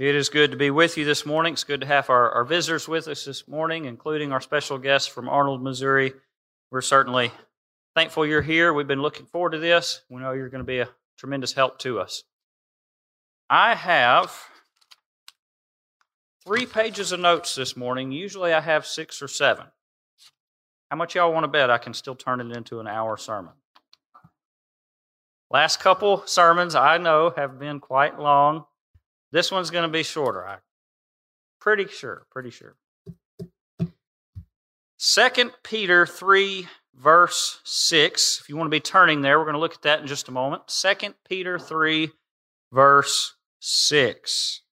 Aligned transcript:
It 0.00 0.14
is 0.14 0.30
good 0.30 0.52
to 0.52 0.56
be 0.56 0.70
with 0.70 0.96
you 0.96 1.04
this 1.04 1.26
morning. 1.26 1.52
It's 1.52 1.64
good 1.64 1.82
to 1.82 1.86
have 1.86 2.08
our, 2.08 2.30
our 2.30 2.44
visitors 2.44 2.88
with 2.88 3.06
us 3.06 3.26
this 3.26 3.46
morning, 3.46 3.84
including 3.84 4.32
our 4.32 4.40
special 4.40 4.78
guests 4.78 5.06
from 5.06 5.28
Arnold, 5.28 5.62
Missouri. 5.62 6.14
We're 6.70 6.80
certainly 6.80 7.30
thankful 7.94 8.24
you're 8.24 8.40
here. 8.40 8.72
We've 8.72 8.86
been 8.86 9.02
looking 9.02 9.26
forward 9.26 9.50
to 9.50 9.58
this. 9.58 10.00
We 10.08 10.22
know 10.22 10.32
you're 10.32 10.48
going 10.48 10.64
to 10.64 10.66
be 10.66 10.78
a 10.78 10.88
tremendous 11.18 11.52
help 11.52 11.78
to 11.80 12.00
us. 12.00 12.24
I 13.50 13.74
have 13.74 14.34
three 16.46 16.64
pages 16.64 17.12
of 17.12 17.20
notes 17.20 17.54
this 17.54 17.76
morning. 17.76 18.10
Usually 18.10 18.54
I 18.54 18.60
have 18.62 18.86
six 18.86 19.20
or 19.20 19.28
seven. 19.28 19.66
How 20.90 20.96
much 20.96 21.14
y'all 21.14 21.30
want 21.30 21.44
to 21.44 21.48
bet 21.48 21.68
I 21.68 21.76
can 21.76 21.92
still 21.92 22.14
turn 22.14 22.40
it 22.40 22.56
into 22.56 22.80
an 22.80 22.86
hour 22.86 23.18
sermon? 23.18 23.52
Last 25.50 25.78
couple 25.78 26.26
sermons 26.26 26.74
I 26.74 26.96
know 26.96 27.34
have 27.36 27.58
been 27.58 27.80
quite 27.80 28.18
long. 28.18 28.64
This 29.32 29.50
one's 29.52 29.70
going 29.70 29.88
to 29.88 29.92
be 29.92 30.02
shorter. 30.02 30.46
I'm 30.46 30.58
pretty 31.60 31.86
sure, 31.86 32.26
pretty 32.30 32.50
sure. 32.50 32.76
Second 34.96 35.52
Peter 35.62 36.04
3 36.04 36.66
verse 36.94 37.60
6. 37.64 38.40
If 38.42 38.48
you 38.48 38.56
want 38.56 38.66
to 38.66 38.70
be 38.70 38.80
turning 38.80 39.22
there, 39.22 39.38
we're 39.38 39.44
going 39.44 39.54
to 39.54 39.60
look 39.60 39.74
at 39.74 39.82
that 39.82 40.00
in 40.00 40.06
just 40.06 40.28
a 40.28 40.32
moment. 40.32 40.64
Second 40.66 41.14
Peter 41.26 41.58
3 41.58 42.10
verse 42.72 43.34
6. 43.60 44.62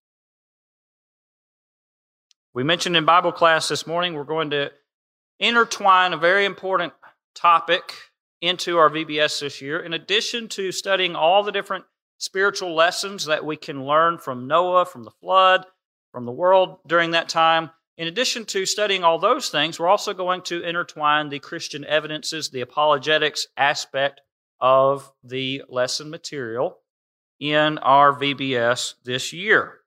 We 2.54 2.64
mentioned 2.64 2.96
in 2.96 3.04
Bible 3.04 3.32
class 3.32 3.68
this 3.68 3.86
morning 3.86 4.14
we're 4.14 4.24
going 4.24 4.50
to 4.50 4.72
intertwine 5.38 6.12
a 6.12 6.16
very 6.16 6.44
important 6.44 6.92
topic 7.34 7.94
into 8.40 8.78
our 8.78 8.90
VBS 8.90 9.40
this 9.40 9.62
year. 9.62 9.78
In 9.80 9.92
addition 9.92 10.48
to 10.48 10.72
studying 10.72 11.14
all 11.14 11.42
the 11.42 11.52
different 11.52 11.84
spiritual 12.18 12.74
lessons 12.74 13.24
that 13.24 13.44
we 13.44 13.56
can 13.56 13.86
learn 13.86 14.18
from 14.18 14.46
Noah, 14.46 14.84
from 14.84 15.04
the 15.04 15.10
flood, 15.10 15.64
from 16.12 16.26
the 16.26 16.32
world 16.32 16.78
during 16.86 17.12
that 17.12 17.28
time. 17.28 17.70
In 17.96 18.06
addition 18.06 18.44
to 18.46 18.66
studying 18.66 19.02
all 19.02 19.18
those 19.18 19.48
things, 19.48 19.78
we're 19.78 19.88
also 19.88 20.14
going 20.14 20.42
to 20.42 20.62
intertwine 20.62 21.28
the 21.28 21.38
Christian 21.38 21.84
evidences, 21.84 22.50
the 22.50 22.60
apologetics 22.60 23.46
aspect 23.56 24.20
of 24.60 25.10
the 25.24 25.62
lesson 25.68 26.10
material 26.10 26.78
in 27.40 27.78
our 27.78 28.12
VBS 28.12 28.94
this 29.04 29.32
year. 29.32 29.78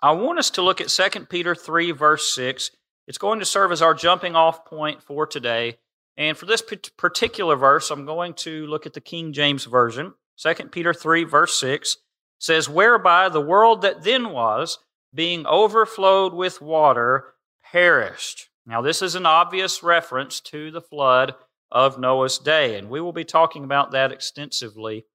I 0.00 0.12
want 0.12 0.38
us 0.38 0.50
to 0.50 0.62
look 0.62 0.80
at 0.80 0.88
2 0.88 1.26
Peter 1.26 1.54
3, 1.54 1.92
verse 1.92 2.34
6. 2.34 2.70
It's 3.06 3.18
going 3.18 3.38
to 3.38 3.46
serve 3.46 3.72
as 3.72 3.82
our 3.82 3.94
jumping 3.94 4.34
off 4.34 4.64
point 4.64 5.02
for 5.02 5.26
today. 5.26 5.78
And 6.16 6.36
for 6.36 6.46
this 6.46 6.62
particular 6.96 7.56
verse, 7.56 7.90
I'm 7.90 8.04
going 8.04 8.34
to 8.34 8.66
look 8.66 8.84
at 8.84 8.92
the 8.92 9.00
King 9.00 9.32
James 9.32 9.64
Version. 9.64 10.14
2 10.36 10.54
Peter 10.68 10.92
3, 10.92 11.24
verse 11.24 11.58
6 11.58 11.98
says, 12.38 12.68
Whereby 12.68 13.28
the 13.28 13.40
world 13.40 13.82
that 13.82 14.02
then 14.02 14.30
was, 14.30 14.78
being 15.14 15.46
overflowed 15.46 16.32
with 16.32 16.60
water, 16.60 17.34
perished. 17.62 18.48
Now, 18.66 18.80
this 18.80 19.02
is 19.02 19.14
an 19.14 19.26
obvious 19.26 19.82
reference 19.82 20.40
to 20.40 20.70
the 20.70 20.80
flood 20.80 21.34
of 21.70 21.98
Noah's 21.98 22.38
day, 22.38 22.76
and 22.78 22.88
we 22.88 23.00
will 23.00 23.12
be 23.12 23.24
talking 23.24 23.64
about 23.64 23.90
that 23.92 24.12
extensively 24.12 25.06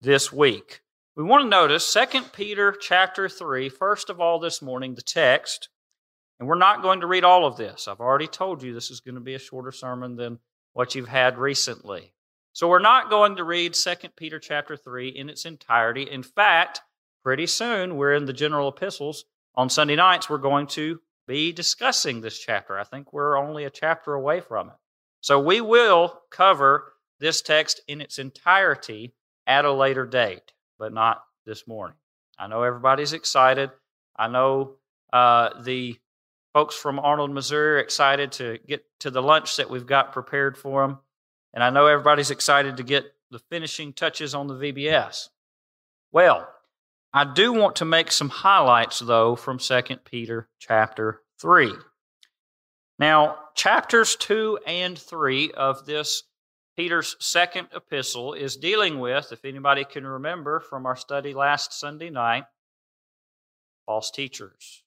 this 0.00 0.32
week. 0.32 0.80
We 1.16 1.24
want 1.24 1.42
to 1.42 1.48
notice 1.48 1.92
2 1.92 2.22
Peter 2.32 2.72
chapter 2.72 3.28
3, 3.28 3.68
first 3.68 4.10
of 4.10 4.20
all 4.20 4.38
this 4.38 4.62
morning, 4.62 4.94
the 4.94 5.02
text, 5.02 5.68
and 6.38 6.48
we're 6.48 6.54
not 6.54 6.82
going 6.82 7.00
to 7.00 7.06
read 7.06 7.24
all 7.24 7.44
of 7.44 7.56
this. 7.56 7.88
I've 7.88 8.00
already 8.00 8.28
told 8.28 8.62
you 8.62 8.72
this 8.72 8.90
is 8.90 9.00
going 9.00 9.16
to 9.16 9.20
be 9.20 9.34
a 9.34 9.40
shorter 9.40 9.72
sermon 9.72 10.16
than 10.16 10.38
what 10.72 10.94
you've 10.94 11.08
had 11.08 11.38
recently. 11.38 12.12
So 12.58 12.66
we're 12.66 12.80
not 12.80 13.08
going 13.08 13.36
to 13.36 13.44
read 13.44 13.74
2 13.74 13.94
Peter 14.16 14.40
chapter 14.40 14.76
3 14.76 15.10
in 15.10 15.30
its 15.30 15.44
entirety. 15.44 16.02
In 16.10 16.24
fact, 16.24 16.80
pretty 17.22 17.46
soon 17.46 17.94
we're 17.94 18.14
in 18.14 18.24
the 18.24 18.32
general 18.32 18.70
epistles. 18.70 19.26
On 19.54 19.70
Sunday 19.70 19.94
nights, 19.94 20.28
we're 20.28 20.38
going 20.38 20.66
to 20.70 20.98
be 21.28 21.52
discussing 21.52 22.20
this 22.20 22.36
chapter. 22.36 22.76
I 22.76 22.82
think 22.82 23.12
we're 23.12 23.38
only 23.38 23.62
a 23.62 23.70
chapter 23.70 24.12
away 24.12 24.40
from 24.40 24.70
it. 24.70 24.74
So 25.20 25.38
we 25.38 25.60
will 25.60 26.20
cover 26.32 26.94
this 27.20 27.42
text 27.42 27.80
in 27.86 28.00
its 28.00 28.18
entirety 28.18 29.14
at 29.46 29.64
a 29.64 29.72
later 29.72 30.04
date, 30.04 30.50
but 30.80 30.92
not 30.92 31.22
this 31.46 31.64
morning. 31.68 31.96
I 32.40 32.48
know 32.48 32.64
everybody's 32.64 33.12
excited. 33.12 33.70
I 34.16 34.26
know 34.26 34.78
uh, 35.12 35.62
the 35.62 35.96
folks 36.54 36.74
from 36.74 36.98
Arnold, 36.98 37.30
Missouri 37.30 37.76
are 37.76 37.78
excited 37.78 38.32
to 38.32 38.58
get 38.66 38.84
to 38.98 39.12
the 39.12 39.22
lunch 39.22 39.58
that 39.58 39.70
we've 39.70 39.86
got 39.86 40.12
prepared 40.12 40.58
for 40.58 40.84
them. 40.84 40.98
And 41.54 41.64
I 41.64 41.70
know 41.70 41.86
everybody's 41.86 42.30
excited 42.30 42.76
to 42.76 42.82
get 42.82 43.06
the 43.30 43.38
finishing 43.38 43.92
touches 43.92 44.34
on 44.34 44.46
the 44.46 44.54
VBS. 44.54 45.28
Well, 46.12 46.48
I 47.12 47.24
do 47.24 47.52
want 47.52 47.76
to 47.76 47.84
make 47.84 48.12
some 48.12 48.28
highlights 48.28 48.98
though 48.98 49.36
from 49.36 49.58
2 49.58 49.80
Peter 50.04 50.48
chapter 50.58 51.22
3. 51.40 51.72
Now, 52.98 53.36
chapters 53.54 54.16
2 54.16 54.58
and 54.66 54.98
3 54.98 55.52
of 55.52 55.86
this 55.86 56.24
Peter's 56.76 57.16
second 57.18 57.68
epistle 57.74 58.34
is 58.34 58.56
dealing 58.56 59.00
with, 59.00 59.32
if 59.32 59.44
anybody 59.44 59.84
can 59.84 60.06
remember 60.06 60.60
from 60.60 60.86
our 60.86 60.94
study 60.94 61.34
last 61.34 61.72
Sunday 61.72 62.08
night, 62.08 62.44
false 63.84 64.12
teachers. 64.12 64.84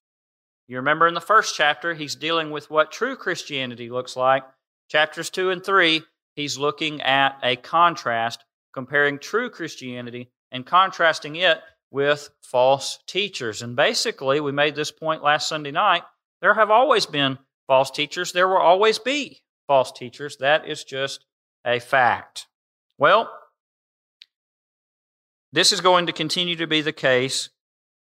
You 0.68 0.78
remember 0.78 1.06
in 1.06 1.16
the 1.16 1.20
first 1.20 1.54
chapter, 1.56 1.94
he's 1.94 2.16
dealing 2.16 2.50
with 2.50 2.70
what 2.70 2.94
true 2.94 3.18
Christianity 3.18 3.90
looks 3.90 4.16
like. 4.16 4.44
Chapters 4.88 5.30
2 5.30 5.50
and 5.50 5.64
3, 5.64 6.04
he's 6.36 6.58
looking 6.58 7.02
at 7.02 7.38
a 7.44 7.56
contrast, 7.56 8.44
comparing 8.74 9.20
true 9.20 9.50
Christianity 9.50 10.32
and 10.52 10.66
contrasting 10.66 11.36
it 11.36 11.62
with 11.92 12.30
false 12.42 13.00
teachers. 13.08 13.62
And 13.62 13.76
basically, 13.76 14.40
we 14.40 14.52
made 14.52 14.76
this 14.76 14.92
point 14.92 15.24
last 15.24 15.48
Sunday 15.48 15.72
night 15.72 16.04
there 16.42 16.54
have 16.56 16.72
always 16.72 17.06
been 17.06 17.38
false 17.68 17.92
teachers, 17.92 18.32
there 18.32 18.48
will 18.48 18.58
always 18.58 19.00
be 19.00 19.42
false 19.68 19.92
teachers. 19.92 20.38
That 20.38 20.68
is 20.68 20.84
just 20.84 21.26
a 21.64 21.80
fact. 21.80 22.48
Well, 22.98 23.32
this 25.54 25.72
is 25.72 25.82
going 25.82 26.08
to 26.08 26.14
continue 26.14 26.56
to 26.56 26.68
be 26.68 26.82
the 26.82 26.92
case 26.92 27.50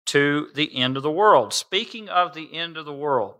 to 0.07 0.49
the 0.55 0.75
end 0.75 0.97
of 0.97 1.03
the 1.03 1.11
world. 1.11 1.53
Speaking 1.53 2.09
of 2.09 2.33
the 2.33 2.55
end 2.55 2.77
of 2.77 2.85
the 2.85 2.93
world, 2.93 3.35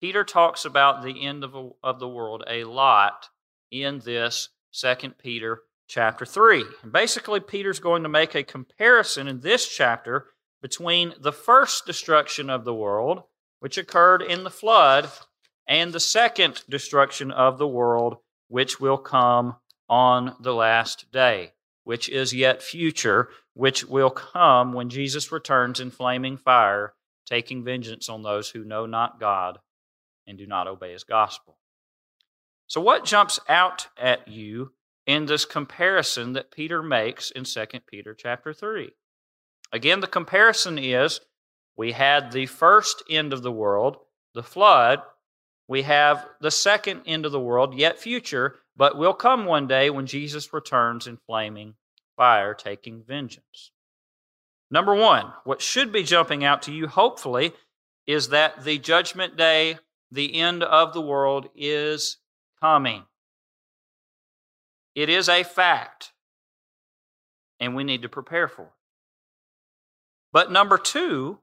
Peter 0.00 0.24
talks 0.24 0.64
about 0.64 1.02
the 1.02 1.24
end 1.24 1.44
of, 1.44 1.54
of 1.82 2.00
the 2.00 2.08
world 2.08 2.42
a 2.48 2.64
lot 2.64 3.28
in 3.72 3.98
this 4.00 4.50
Second 4.70 5.18
Peter 5.18 5.62
chapter 5.88 6.24
3. 6.24 6.64
And 6.82 6.92
basically, 6.92 7.40
Peter's 7.40 7.80
going 7.80 8.04
to 8.04 8.08
make 8.08 8.34
a 8.34 8.44
comparison 8.44 9.26
in 9.26 9.40
this 9.40 9.66
chapter 9.66 10.26
between 10.60 11.14
the 11.18 11.32
first 11.32 11.86
destruction 11.86 12.48
of 12.48 12.64
the 12.64 12.74
world, 12.74 13.22
which 13.58 13.78
occurred 13.78 14.22
in 14.22 14.44
the 14.44 14.50
flood, 14.50 15.10
and 15.66 15.92
the 15.92 16.00
second 16.00 16.62
destruction 16.68 17.30
of 17.30 17.58
the 17.58 17.66
world, 17.66 18.18
which 18.48 18.78
will 18.78 18.98
come 18.98 19.56
on 19.88 20.36
the 20.40 20.54
last 20.54 21.10
day, 21.10 21.52
which 21.84 22.08
is 22.08 22.32
yet 22.32 22.62
future, 22.62 23.28
which 23.54 23.84
will 23.84 24.10
come 24.10 24.72
when 24.72 24.88
Jesus 24.88 25.32
returns 25.32 25.80
in 25.80 25.90
flaming 25.90 26.36
fire, 26.36 26.94
taking 27.26 27.64
vengeance 27.64 28.08
on 28.08 28.22
those 28.22 28.50
who 28.50 28.64
know 28.64 28.86
not 28.86 29.18
God 29.20 29.58
and 30.26 30.38
do 30.38 30.46
not 30.46 30.68
obey 30.68 30.92
his 30.92 31.04
gospel. 31.04 31.56
So, 32.72 32.80
what 32.80 33.04
jumps 33.04 33.38
out 33.50 33.88
at 33.98 34.26
you 34.28 34.72
in 35.06 35.26
this 35.26 35.44
comparison 35.44 36.32
that 36.32 36.50
Peter 36.50 36.82
makes 36.82 37.30
in 37.30 37.44
2 37.44 37.66
Peter 37.86 38.14
chapter 38.14 38.54
3? 38.54 38.90
Again, 39.72 40.00
the 40.00 40.06
comparison 40.06 40.78
is 40.78 41.20
we 41.76 41.92
had 41.92 42.32
the 42.32 42.46
first 42.46 43.02
end 43.10 43.34
of 43.34 43.42
the 43.42 43.52
world, 43.52 43.98
the 44.32 44.42
flood. 44.42 45.02
We 45.68 45.82
have 45.82 46.26
the 46.40 46.50
second 46.50 47.02
end 47.04 47.26
of 47.26 47.32
the 47.32 47.38
world, 47.38 47.74
yet 47.74 47.98
future, 47.98 48.54
but 48.74 48.96
will 48.96 49.12
come 49.12 49.44
one 49.44 49.66
day 49.66 49.90
when 49.90 50.06
Jesus 50.06 50.54
returns 50.54 51.06
in 51.06 51.18
flaming 51.26 51.74
fire, 52.16 52.54
taking 52.54 53.02
vengeance. 53.06 53.70
Number 54.70 54.94
one, 54.94 55.30
what 55.44 55.60
should 55.60 55.92
be 55.92 56.04
jumping 56.04 56.42
out 56.42 56.62
to 56.62 56.72
you, 56.72 56.86
hopefully, 56.86 57.52
is 58.06 58.30
that 58.30 58.64
the 58.64 58.78
judgment 58.78 59.36
day, 59.36 59.78
the 60.10 60.36
end 60.36 60.62
of 60.62 60.94
the 60.94 61.02
world, 61.02 61.50
is 61.54 62.16
coming. 62.62 63.02
It 64.94 65.08
is 65.08 65.28
a 65.28 65.42
fact, 65.42 66.12
and 67.58 67.74
we 67.74 67.82
need 67.82 68.02
to 68.02 68.08
prepare 68.08 68.46
for 68.46 68.62
it. 68.62 68.72
But 70.32 70.52
number 70.52 70.78
two, 70.78 71.40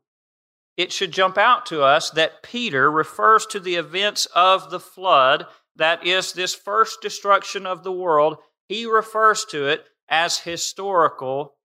it 0.78 0.94
should 0.94 1.12
jump 1.12 1.38
out 1.38 1.66
to 1.68 1.84
us 1.84 2.10
that 2.12 2.42
Peter 2.42 2.90
refers 2.90 3.46
to 3.48 3.60
the 3.60 3.76
events 3.76 4.28
of 4.28 4.72
the 4.72 4.80
flood, 4.80 5.46
that 5.76 6.08
is, 6.08 6.32
this 6.32 6.56
first 6.56 7.02
destruction 7.02 7.66
of 7.66 7.84
the 7.84 7.92
world, 7.92 8.38
he 8.70 8.86
refers 8.86 9.44
to 9.46 9.68
it 9.68 9.86
as 10.08 10.40
historical 10.40 11.56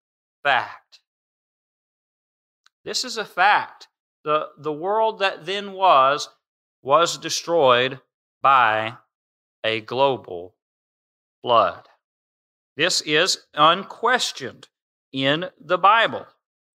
fact. 0.43 0.99
This 2.85 3.05
is 3.05 3.17
a 3.17 3.25
fact. 3.25 3.87
The, 4.25 4.49
the 4.59 4.73
world 4.73 5.21
that 5.21 5.47
then 5.47 5.73
was 5.73 6.29
was 6.83 7.17
destroyed 7.17 8.01
by 8.43 8.99
a 9.65 9.81
global 9.81 10.55
flood. 11.43 11.89
This 12.77 13.01
is 13.01 13.39
unquestioned 13.55 14.69
in 15.13 15.47
the 15.59 15.79
Bible. 15.79 16.27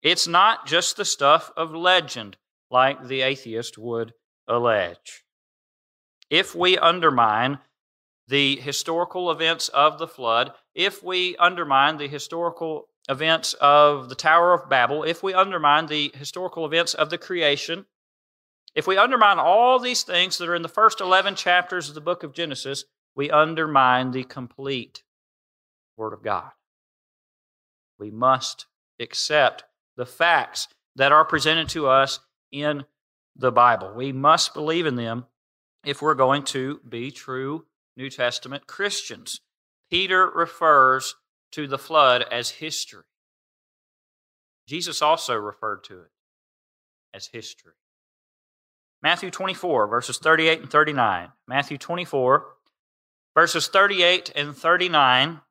It's 0.01 0.28
not 0.28 0.66
just 0.66 0.95
the 0.95 1.06
stuff 1.06 1.51
of 1.57 1.75
legend, 1.75 2.38
like 2.72 3.07
the 3.07 3.22
atheist 3.22 3.78
would 3.78 4.13
allege. 4.48 5.24
If 6.30 6.56
we 6.56 6.78
undermine 6.78 7.60
the 8.28 8.57
historical 8.57 9.31
events 9.31 9.69
of 9.69 10.00
the 10.00 10.07
flood, 10.07 10.54
if 10.75 11.04
we 11.04 11.36
undermine 11.38 11.98
the 11.98 12.07
historical 12.07 12.90
events 13.10 13.54
of 13.56 14.10
the 14.10 14.16
Tower 14.16 14.54
of 14.54 14.69
Babel, 14.69 15.04
if 15.04 15.24
we 15.24 15.33
undermine 15.33 15.88
the 15.88 16.12
historical 16.13 16.66
events 16.66 16.94
of 16.94 17.10
the 17.10 17.18
creation, 17.18 17.86
if 18.77 18.85
we 18.85 18.95
undermine 18.95 19.39
all 19.39 19.79
these 19.79 20.03
things 20.03 20.38
that 20.38 20.47
are 20.47 20.53
in 20.53 20.62
the 20.62 20.69
first 20.69 21.01
11 21.01 21.33
chapters 21.33 21.89
of 21.89 21.95
the 21.95 22.00
book 22.00 22.21
of 22.21 22.31
Genesis, 22.31 22.85
we 23.15 23.31
undermine 23.31 24.12
the 24.12 24.24
complete 24.24 25.01
Word 25.97 26.13
of 26.13 26.21
God. 26.21 26.51
We 27.97 28.12
must 28.12 28.68
accept 29.00 29.63
the 29.95 30.06
facts 30.06 30.68
that 30.95 31.12
are 31.12 31.25
presented 31.25 31.69
to 31.69 31.88
us 31.88 32.19
in 32.51 32.85
the 33.35 33.51
Bible. 33.51 33.94
We 33.95 34.12
must 34.12 34.53
believe 34.53 34.85
in 34.85 34.95
them 34.95 35.25
if 35.83 36.00
we're 36.00 36.13
going 36.13 36.44
to 36.44 36.80
be 36.88 37.09
true 37.09 37.65
New 37.95 38.12
Testament 38.12 38.68
Christians. 38.68 39.41
Peter 39.89 40.30
refers 40.30 41.15
to 41.53 41.65
the 41.65 41.80
flood 41.80 42.25
as 42.31 42.51
history. 42.51 43.06
Jesus 44.68 45.01
also 45.01 45.33
referred 45.33 45.83
to 45.85 46.01
it 46.01 46.12
as 47.12 47.25
history. 47.33 47.73
Matthew 49.01 49.29
24, 49.29 49.88
verses 49.88 50.17
38 50.17 50.61
and 50.61 50.69
39. 50.69 51.29
Matthew 51.47 51.77
24, 51.77 52.45
verses 53.35 53.67
38 53.67 54.31
and 54.35 54.55
39. 54.55 55.41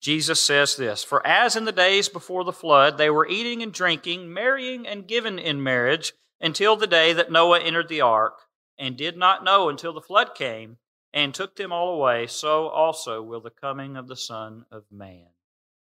Jesus 0.00 0.40
says 0.40 0.76
this 0.76 1.02
For 1.02 1.26
as 1.26 1.56
in 1.56 1.64
the 1.64 1.72
days 1.72 2.08
before 2.08 2.44
the 2.44 2.52
flood, 2.52 2.98
they 2.98 3.10
were 3.10 3.26
eating 3.26 3.62
and 3.62 3.72
drinking, 3.72 4.32
marrying 4.32 4.86
and 4.86 5.08
given 5.08 5.38
in 5.38 5.62
marriage 5.62 6.12
until 6.40 6.76
the 6.76 6.86
day 6.86 7.12
that 7.14 7.32
Noah 7.32 7.60
entered 7.60 7.88
the 7.88 8.02
ark, 8.02 8.38
and 8.78 8.96
did 8.96 9.16
not 9.16 9.44
know 9.44 9.68
until 9.68 9.92
the 9.92 10.00
flood 10.00 10.34
came 10.34 10.76
and 11.12 11.32
took 11.32 11.56
them 11.56 11.72
all 11.72 11.94
away, 11.94 12.26
so 12.26 12.68
also 12.68 13.22
will 13.22 13.40
the 13.40 13.50
coming 13.50 13.96
of 13.96 14.08
the 14.08 14.16
Son 14.16 14.66
of 14.70 14.84
Man 14.90 15.28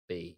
be. 0.07 0.37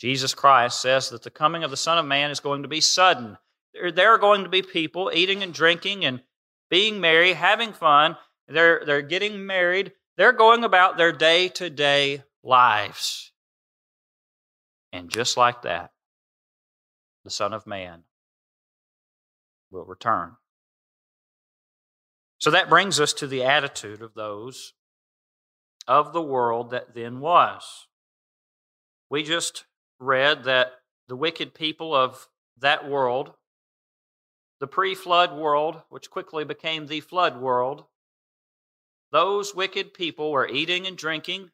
Jesus 0.00 0.34
Christ 0.34 0.80
says 0.80 1.10
that 1.10 1.22
the 1.22 1.30
coming 1.30 1.62
of 1.62 1.70
the 1.70 1.76
Son 1.76 1.98
of 1.98 2.06
Man 2.06 2.30
is 2.30 2.40
going 2.40 2.62
to 2.62 2.68
be 2.68 2.80
sudden. 2.80 3.36
There 3.74 4.14
are 4.14 4.18
going 4.18 4.44
to 4.44 4.48
be 4.48 4.62
people 4.62 5.10
eating 5.14 5.42
and 5.42 5.52
drinking 5.52 6.06
and 6.06 6.22
being 6.70 7.00
merry, 7.00 7.34
having 7.34 7.74
fun. 7.74 8.16
They're, 8.48 8.82
they're 8.86 9.02
getting 9.02 9.44
married. 9.44 9.92
They're 10.16 10.32
going 10.32 10.64
about 10.64 10.96
their 10.96 11.12
day 11.12 11.48
to 11.48 11.68
day 11.68 12.24
lives. 12.42 13.32
And 14.90 15.10
just 15.10 15.36
like 15.36 15.62
that, 15.62 15.92
the 17.24 17.30
Son 17.30 17.52
of 17.52 17.66
Man 17.66 18.04
will 19.70 19.84
return. 19.84 20.36
So 22.38 22.50
that 22.50 22.70
brings 22.70 22.98
us 22.98 23.12
to 23.14 23.26
the 23.26 23.44
attitude 23.44 24.00
of 24.00 24.14
those 24.14 24.72
of 25.86 26.14
the 26.14 26.22
world 26.22 26.70
that 26.70 26.94
then 26.94 27.20
was. 27.20 27.86
We 29.10 29.22
just 29.22 29.64
read 30.00 30.44
that 30.44 30.72
the 31.08 31.16
wicked 31.16 31.54
people 31.54 31.94
of 31.94 32.28
that 32.58 32.88
world, 32.88 33.32
the 34.58 34.66
pre 34.66 34.94
flood 34.94 35.36
world, 35.36 35.82
which 35.90 36.10
quickly 36.10 36.44
became 36.44 36.86
the 36.86 37.00
flood 37.00 37.40
world, 37.40 37.84
those 39.12 39.54
wicked 39.54 39.94
people 39.94 40.32
were 40.32 40.48
eating 40.48 40.86
and 40.86 40.96
drinking 40.96 41.50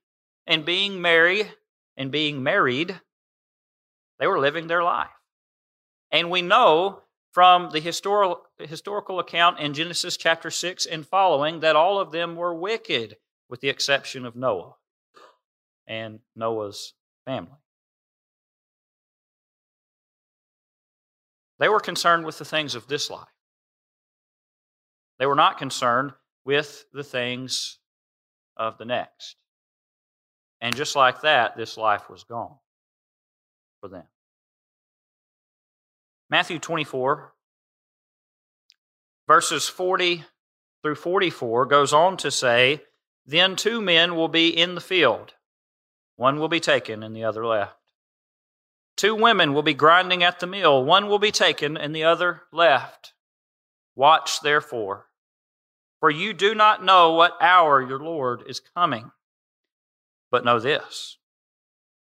and 0.46 0.64
being 0.64 1.00
merry 1.00 1.50
and 1.96 2.10
being 2.10 2.42
married. 2.42 3.00
They 4.18 4.26
were 4.26 4.38
living 4.38 4.66
their 4.66 4.82
life. 4.82 5.08
And 6.10 6.30
we 6.30 6.42
know 6.42 7.02
from 7.32 7.70
the 7.70 7.80
historical, 7.80 8.42
historical 8.58 9.18
account 9.18 9.58
in 9.58 9.74
Genesis 9.74 10.16
chapter 10.16 10.50
6 10.50 10.86
and 10.86 11.06
following 11.06 11.60
that 11.60 11.76
all 11.76 11.98
of 11.98 12.10
them 12.10 12.36
were 12.36 12.54
wicked, 12.54 13.16
with 13.48 13.60
the 13.60 13.68
exception 13.68 14.24
of 14.24 14.36
Noah 14.36 14.74
and 15.86 16.20
Noah's 16.34 16.94
family. 17.24 17.58
They 21.58 21.68
were 21.68 21.80
concerned 21.80 22.26
with 22.26 22.38
the 22.38 22.44
things 22.44 22.74
of 22.74 22.86
this 22.86 23.10
life. 23.10 23.28
They 25.18 25.26
were 25.26 25.34
not 25.34 25.58
concerned 25.58 26.12
with 26.44 26.84
the 26.92 27.04
things 27.04 27.78
of 28.56 28.78
the 28.78 28.84
next. 28.84 29.36
And 30.60 30.76
just 30.76 30.96
like 30.96 31.22
that, 31.22 31.56
this 31.56 31.76
life 31.76 32.08
was 32.08 32.24
gone 32.24 32.56
for 33.80 33.88
them. 33.88 34.04
Matthew 36.28 36.58
24, 36.58 37.32
verses 39.26 39.68
40 39.68 40.24
through 40.82 40.94
44, 40.94 41.66
goes 41.66 41.92
on 41.92 42.16
to 42.18 42.30
say, 42.30 42.82
Then 43.24 43.56
two 43.56 43.80
men 43.80 44.16
will 44.16 44.28
be 44.28 44.48
in 44.48 44.74
the 44.74 44.80
field, 44.80 45.34
one 46.16 46.38
will 46.40 46.48
be 46.48 46.60
taken 46.60 47.02
and 47.02 47.14
the 47.14 47.24
other 47.24 47.46
left. 47.46 47.76
Two 48.96 49.14
women 49.14 49.52
will 49.52 49.62
be 49.62 49.74
grinding 49.74 50.22
at 50.22 50.40
the 50.40 50.46
mill, 50.46 50.84
one 50.84 51.08
will 51.08 51.18
be 51.18 51.30
taken 51.30 51.76
and 51.76 51.94
the 51.94 52.04
other 52.04 52.42
left. 52.52 53.12
Watch 53.94 54.40
therefore, 54.40 55.06
for 56.00 56.10
you 56.10 56.32
do 56.32 56.54
not 56.54 56.84
know 56.84 57.12
what 57.12 57.36
hour 57.40 57.82
your 57.82 57.98
Lord 57.98 58.42
is 58.46 58.60
coming. 58.60 59.10
But 60.30 60.44
know 60.44 60.58
this 60.58 61.18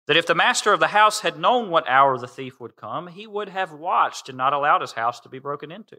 that 0.05 0.17
if 0.17 0.27
the 0.27 0.35
master 0.35 0.73
of 0.73 0.81
the 0.81 0.87
house 0.87 1.21
had 1.21 1.39
known 1.39 1.69
what 1.69 1.87
hour 1.87 2.17
the 2.17 2.27
thief 2.27 2.59
would 2.59 2.75
come, 2.75 3.07
he 3.07 3.25
would 3.25 3.47
have 3.47 3.71
watched 3.71 4.27
and 4.27 4.37
not 4.37 4.51
allowed 4.51 4.81
his 4.81 4.91
house 4.91 5.21
to 5.21 5.29
be 5.29 5.39
broken 5.39 5.71
into. 5.71 5.97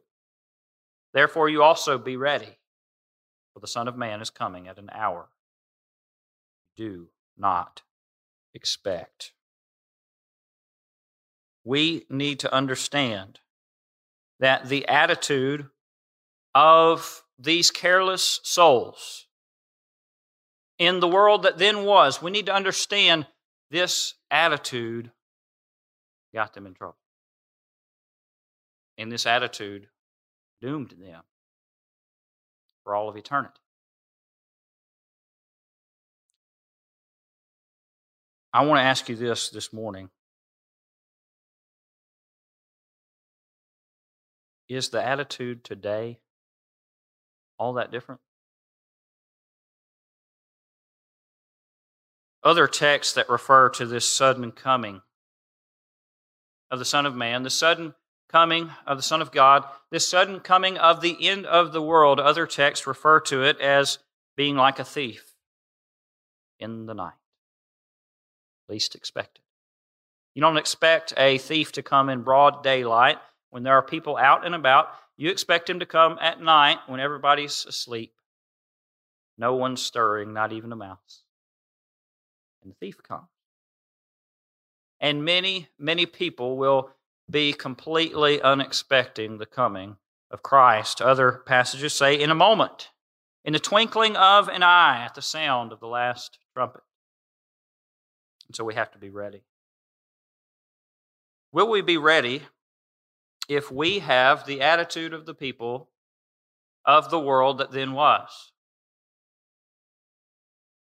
Therefore, 1.14 1.48
you 1.48 1.62
also 1.62 1.96
be 1.96 2.16
ready, 2.16 2.58
for 3.54 3.60
the 3.60 3.66
Son 3.66 3.88
of 3.88 3.96
Man 3.96 4.20
is 4.20 4.28
coming 4.28 4.68
at 4.68 4.78
an 4.78 4.90
hour 4.92 5.30
do 6.76 7.08
not 7.36 7.82
expect. 8.52 9.32
We 11.64 12.04
need 12.10 12.40
to 12.40 12.52
understand 12.52 13.40
that 14.40 14.68
the 14.68 14.86
attitude 14.86 15.66
of 16.54 17.24
these 17.38 17.70
careless 17.70 18.40
souls 18.42 19.26
in 20.78 21.00
the 21.00 21.08
world 21.08 21.44
that 21.44 21.58
then 21.58 21.84
was, 21.84 22.20
we 22.20 22.30
need 22.30 22.46
to 22.46 22.54
understand 22.54 23.26
this 23.70 24.14
attitude 24.30 25.10
got 26.34 26.52
them 26.52 26.66
in 26.66 26.74
trouble. 26.74 26.96
And 28.98 29.10
this 29.10 29.24
attitude 29.24 29.88
doomed 30.60 30.94
them 30.98 31.22
for 32.82 32.94
all 32.94 33.08
of 33.08 33.16
eternity. 33.16 33.60
I 38.52 38.64
want 38.64 38.78
to 38.78 38.84
ask 38.84 39.08
you 39.08 39.16
this 39.16 39.48
this 39.50 39.72
morning. 39.72 40.10
Is 44.68 44.88
the 44.88 45.04
attitude 45.04 45.64
today 45.64 46.20
all 47.58 47.74
that 47.74 47.90
different? 47.90 48.20
other 52.44 52.66
texts 52.66 53.14
that 53.14 53.28
refer 53.28 53.70
to 53.70 53.86
this 53.86 54.08
sudden 54.08 54.52
coming 54.52 55.00
of 56.70 56.78
the 56.78 56.84
Son 56.84 57.06
of 57.06 57.16
Man, 57.16 57.42
the 57.42 57.50
sudden 57.50 57.94
coming 58.28 58.70
of 58.86 58.98
the 58.98 59.02
Son 59.02 59.22
of 59.22 59.32
God, 59.32 59.64
this 59.90 60.06
sudden 60.06 60.40
coming 60.40 60.76
of 60.76 61.00
the 61.00 61.16
end 61.26 61.46
of 61.46 61.72
the 61.72 61.82
world, 61.82 62.20
other 62.20 62.46
texts 62.46 62.86
refer 62.86 63.18
to 63.20 63.42
it 63.42 63.58
as 63.60 63.98
being 64.36 64.56
like 64.56 64.78
a 64.78 64.84
thief 64.84 65.34
in 66.58 66.86
the 66.86 66.94
night. 66.94 67.14
Least 68.68 68.94
expected. 68.94 69.42
You 70.34 70.42
don't 70.42 70.56
expect 70.56 71.14
a 71.16 71.38
thief 71.38 71.72
to 71.72 71.82
come 71.82 72.10
in 72.10 72.22
broad 72.22 72.62
daylight 72.62 73.18
when 73.54 73.62
there 73.62 73.74
are 73.74 73.82
people 73.82 74.16
out 74.16 74.44
and 74.44 74.54
about. 74.54 74.88
You 75.16 75.30
expect 75.30 75.70
him 75.70 75.78
to 75.78 75.86
come 75.86 76.18
at 76.20 76.42
night 76.42 76.80
when 76.86 77.00
everybody's 77.00 77.64
asleep. 77.66 78.12
No 79.38 79.54
one's 79.54 79.80
stirring, 79.80 80.32
not 80.32 80.52
even 80.52 80.72
a 80.72 80.76
mouse 80.76 81.24
and 82.64 82.72
the 82.72 82.76
thief 82.76 83.02
comes. 83.02 83.28
And 85.00 85.24
many, 85.24 85.68
many 85.78 86.06
people 86.06 86.56
will 86.56 86.90
be 87.30 87.52
completely 87.52 88.40
unexpecting 88.40 89.38
the 89.38 89.46
coming 89.46 89.96
of 90.30 90.42
Christ. 90.42 91.00
Other 91.00 91.42
passages 91.46 91.92
say, 91.92 92.20
in 92.20 92.30
a 92.30 92.34
moment, 92.34 92.88
in 93.44 93.52
the 93.52 93.58
twinkling 93.58 94.16
of 94.16 94.48
an 94.48 94.62
eye, 94.62 95.04
at 95.04 95.14
the 95.14 95.22
sound 95.22 95.72
of 95.72 95.80
the 95.80 95.86
last 95.86 96.38
trumpet. 96.54 96.82
And 98.48 98.56
so 98.56 98.64
we 98.64 98.74
have 98.74 98.90
to 98.92 98.98
be 98.98 99.10
ready. 99.10 99.44
Will 101.52 101.68
we 101.68 101.82
be 101.82 101.98
ready 101.98 102.42
if 103.48 103.70
we 103.70 103.98
have 104.00 104.46
the 104.46 104.62
attitude 104.62 105.12
of 105.12 105.26
the 105.26 105.34
people 105.34 105.90
of 106.84 107.10
the 107.10 107.20
world 107.20 107.58
that 107.58 107.70
then 107.70 107.92
was? 107.92 108.52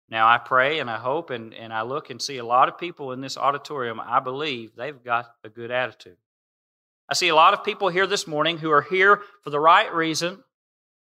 Now, 0.10 0.28
I 0.28 0.38
pray 0.38 0.80
and 0.80 0.90
I 0.90 0.98
hope 0.98 1.30
and, 1.32 1.54
and 1.54 1.74
I 1.74 1.82
look 1.82 2.10
and 2.10 2.22
see 2.22 2.38
a 2.38 2.46
lot 2.46 2.70
of 2.70 2.78
people 2.78 3.12
in 3.12 3.20
this 3.22 3.38
auditorium, 3.38 4.00
I 4.00 4.20
believe 4.20 4.76
they've 4.76 5.04
got 5.04 5.28
a 5.44 5.50
good 5.50 5.70
attitude. 5.70 6.18
I 7.10 7.14
see 7.14 7.28
a 7.28 7.36
lot 7.36 7.54
of 7.54 7.64
people 7.64 7.90
here 7.90 8.08
this 8.08 8.28
morning 8.28 8.58
who 8.58 8.72
are 8.72 8.82
here 8.82 9.22
for 9.44 9.50
the 9.50 9.60
right 9.60 9.94
reason. 9.94 10.44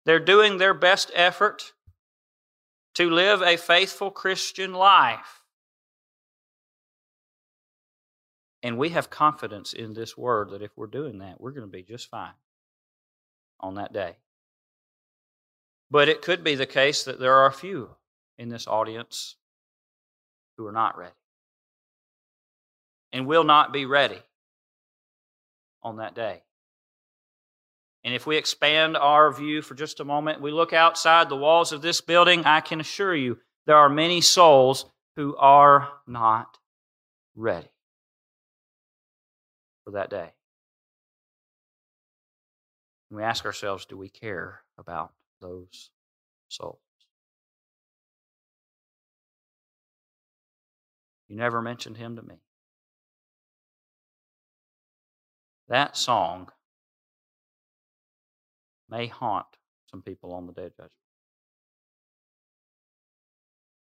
They're 0.05 0.21
doing 0.21 0.59
their 0.59 0.75
best 0.75 1.11
effort 1.15 1.73
to 2.95 3.11
live 3.11 3.43
a 3.43 3.57
faithful 3.57 4.11
Christian 4.11 4.73
life. 4.73 5.42
And 8.63 8.79
we 8.79 8.91
have 8.91 9.11
confidence 9.11 9.73
in 9.73 9.93
this 9.93 10.17
word 10.17 10.51
that 10.51 10.63
if 10.63 10.71
we're 10.77 10.87
doing 10.87 11.19
that, 11.19 11.41
we're 11.41 11.51
going 11.51 11.67
to 11.67 11.71
be 11.71 11.83
just 11.83 12.09
fine 12.09 12.35
on 13.59 13.75
that 13.75 13.93
day. 13.93 14.17
But 15.91 16.09
it 16.09 16.23
could 16.23 16.45
be 16.45 16.55
the 16.55 16.67
case 16.67 17.05
that 17.05 17.19
there 17.19 17.35
are 17.35 17.47
a 17.47 17.53
few 17.53 17.91
in 18.39 18.49
this 18.49 18.67
audience 18.67 19.37
who 20.57 20.67
are 20.67 20.73
not 20.73 20.97
ready 20.97 21.13
and 23.13 23.27
will 23.27 23.45
not 23.45 23.73
be 23.73 23.85
ready 23.85 24.21
on 25.83 25.97
that 25.97 26.15
day. 26.15 26.43
And 28.05 28.15
if 28.15 28.27
we 28.27 28.37
expand 28.37 28.97
our 28.97 29.33
view 29.33 29.61
for 29.61 29.75
just 29.75 30.01
a 30.01 30.05
moment, 30.05 30.41
we 30.41 30.51
look 30.51 30.73
outside 30.73 31.29
the 31.29 31.37
walls 31.37 31.73
of 31.73 31.83
this 31.83 32.01
building, 32.01 32.45
I 32.45 32.61
can 32.61 32.81
assure 32.81 33.15
you 33.15 33.39
there 33.67 33.77
are 33.77 33.89
many 33.89 34.21
souls 34.21 34.87
who 35.17 35.37
are 35.37 35.89
not 36.07 36.59
ready 37.35 37.72
for 39.85 39.93
that 39.93 40.11
day. 40.11 40.33
And 43.11 43.19
we 43.19 43.23
ask 43.23 43.45
ourselves 43.45 43.85
do 43.85 43.97
we 43.97 44.09
care 44.09 44.61
about 44.79 45.13
those 45.41 45.91
souls? 46.49 46.79
You 51.29 51.37
never 51.37 51.63
mentioned 51.63 51.97
him 51.97 52.17
to 52.17 52.23
me. 52.23 52.43
That 55.69 55.97
song 55.97 56.51
may 58.91 59.07
haunt 59.07 59.47
some 59.91 60.03
people 60.03 60.35
on 60.35 60.47
the 60.47 60.53
day 60.53 60.67
of 60.67 60.77
judgment. 60.77 60.93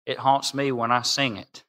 It 0.06 0.18
haunts 0.18 0.54
me 0.54 0.72
when 0.72 0.90
I 0.90 1.02
sing 1.02 1.36
it. 1.36 1.64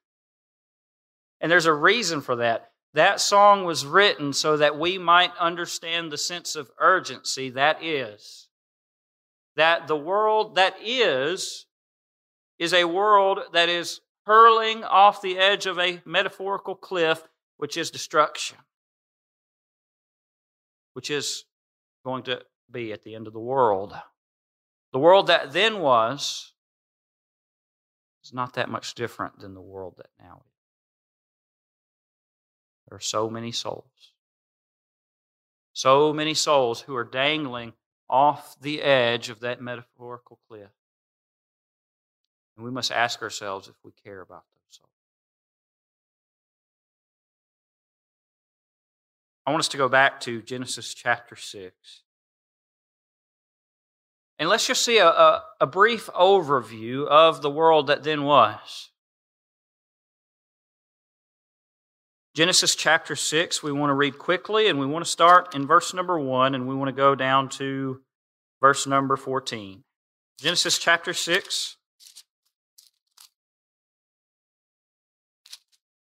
And 1.42 1.52
there's 1.52 1.66
a 1.66 1.74
reason 1.74 2.22
for 2.22 2.38
that. 2.38 2.72
That 2.94 3.20
song 3.20 3.64
was 3.64 3.86
written 3.86 4.34
so 4.34 4.58
that 4.58 4.80
we 4.80 4.98
might 4.98 5.36
understand 5.38 6.12
the 6.12 6.18
sense 6.18 6.56
of 6.56 6.72
urgency 6.80 7.50
that 7.52 7.84
is. 7.84 8.48
That 9.56 9.88
the 9.88 9.98
world 9.98 10.56
that 10.56 10.76
is, 10.84 11.66
is 12.58 12.74
a 12.74 12.86
world 12.86 13.40
that 13.54 13.70
is 13.70 14.02
hurling 14.26 14.84
off 14.84 15.22
the 15.22 15.38
edge 15.38 15.66
of 15.66 15.80
a 15.80 16.02
metaphorical 16.06 16.76
cliff, 16.76 17.28
which 17.58 17.78
is 17.78 17.92
destruction 17.92 18.58
which 20.98 21.12
is 21.12 21.46
going 22.04 22.24
to 22.24 22.42
be 22.72 22.92
at 22.92 23.04
the 23.04 23.14
end 23.14 23.28
of 23.28 23.34
the 23.34 23.40
world. 23.40 23.94
The 24.94 24.98
world 24.98 25.28
that 25.28 25.54
then 25.54 25.78
was 25.78 26.54
is 28.24 28.34
not 28.34 28.56
that 28.56 28.68
much 28.68 28.96
different 28.96 29.40
than 29.40 29.54
the 29.54 29.62
world 29.62 29.94
that 29.98 30.10
now 30.20 30.42
is. 30.44 30.57
There 32.88 32.98
are 32.98 33.02
so 33.02 33.30
many 33.30 33.52
souls, 33.52 34.14
so 35.74 36.14
many 36.14 36.34
souls 36.34 36.82
who 36.82 36.96
are 36.96 37.04
dangling 37.04 37.74
off 38.10 38.60
the 38.62 38.82
edge 38.82 39.30
of 39.30 39.42
that 39.42 39.62
metaphorical 39.62 40.40
cliff. 40.48 40.70
And 42.56 42.66
we 42.66 42.72
must 42.72 42.92
ask 42.92 43.22
ourselves 43.22 43.68
if 43.68 43.76
we 43.84 43.92
care 44.04 44.22
about 44.22 44.44
them. 44.52 44.58
I 49.48 49.52
want 49.52 49.62
us 49.62 49.70
to 49.70 49.78
go 49.78 49.88
back 49.88 50.20
to 50.22 50.42
Genesis 50.42 50.94
chapter 50.94 51.38
6. 51.38 52.02
And 54.40 54.50
let's 54.50 54.68
just 54.68 54.84
see 54.84 54.98
a, 54.98 55.08
a, 55.08 55.44
a, 55.62 55.66
brief 55.66 56.08
overview 56.08 57.08
of 57.08 57.42
the 57.42 57.50
world 57.50 57.88
that 57.88 58.04
then 58.04 58.24
was. 58.24 58.90
Genesis 62.38 62.76
chapter 62.76 63.16
6, 63.16 63.64
we 63.64 63.72
want 63.72 63.90
to 63.90 63.96
read 63.96 64.20
quickly, 64.20 64.68
and 64.68 64.80
we 64.80 64.86
want 64.86 65.04
to 65.04 65.10
start 65.10 65.56
in 65.56 65.66
verse 65.66 65.92
number 65.92 66.20
1, 66.20 66.54
and 66.54 66.68
we 66.68 66.76
want 66.76 66.88
to 66.88 66.92
go 66.92 67.16
down 67.16 67.50
to 67.50 68.00
verse 68.62 68.86
number 68.86 69.18
14. 69.18 69.84
Genesis 70.40 70.78
chapter 70.78 71.16
6, 71.16 71.78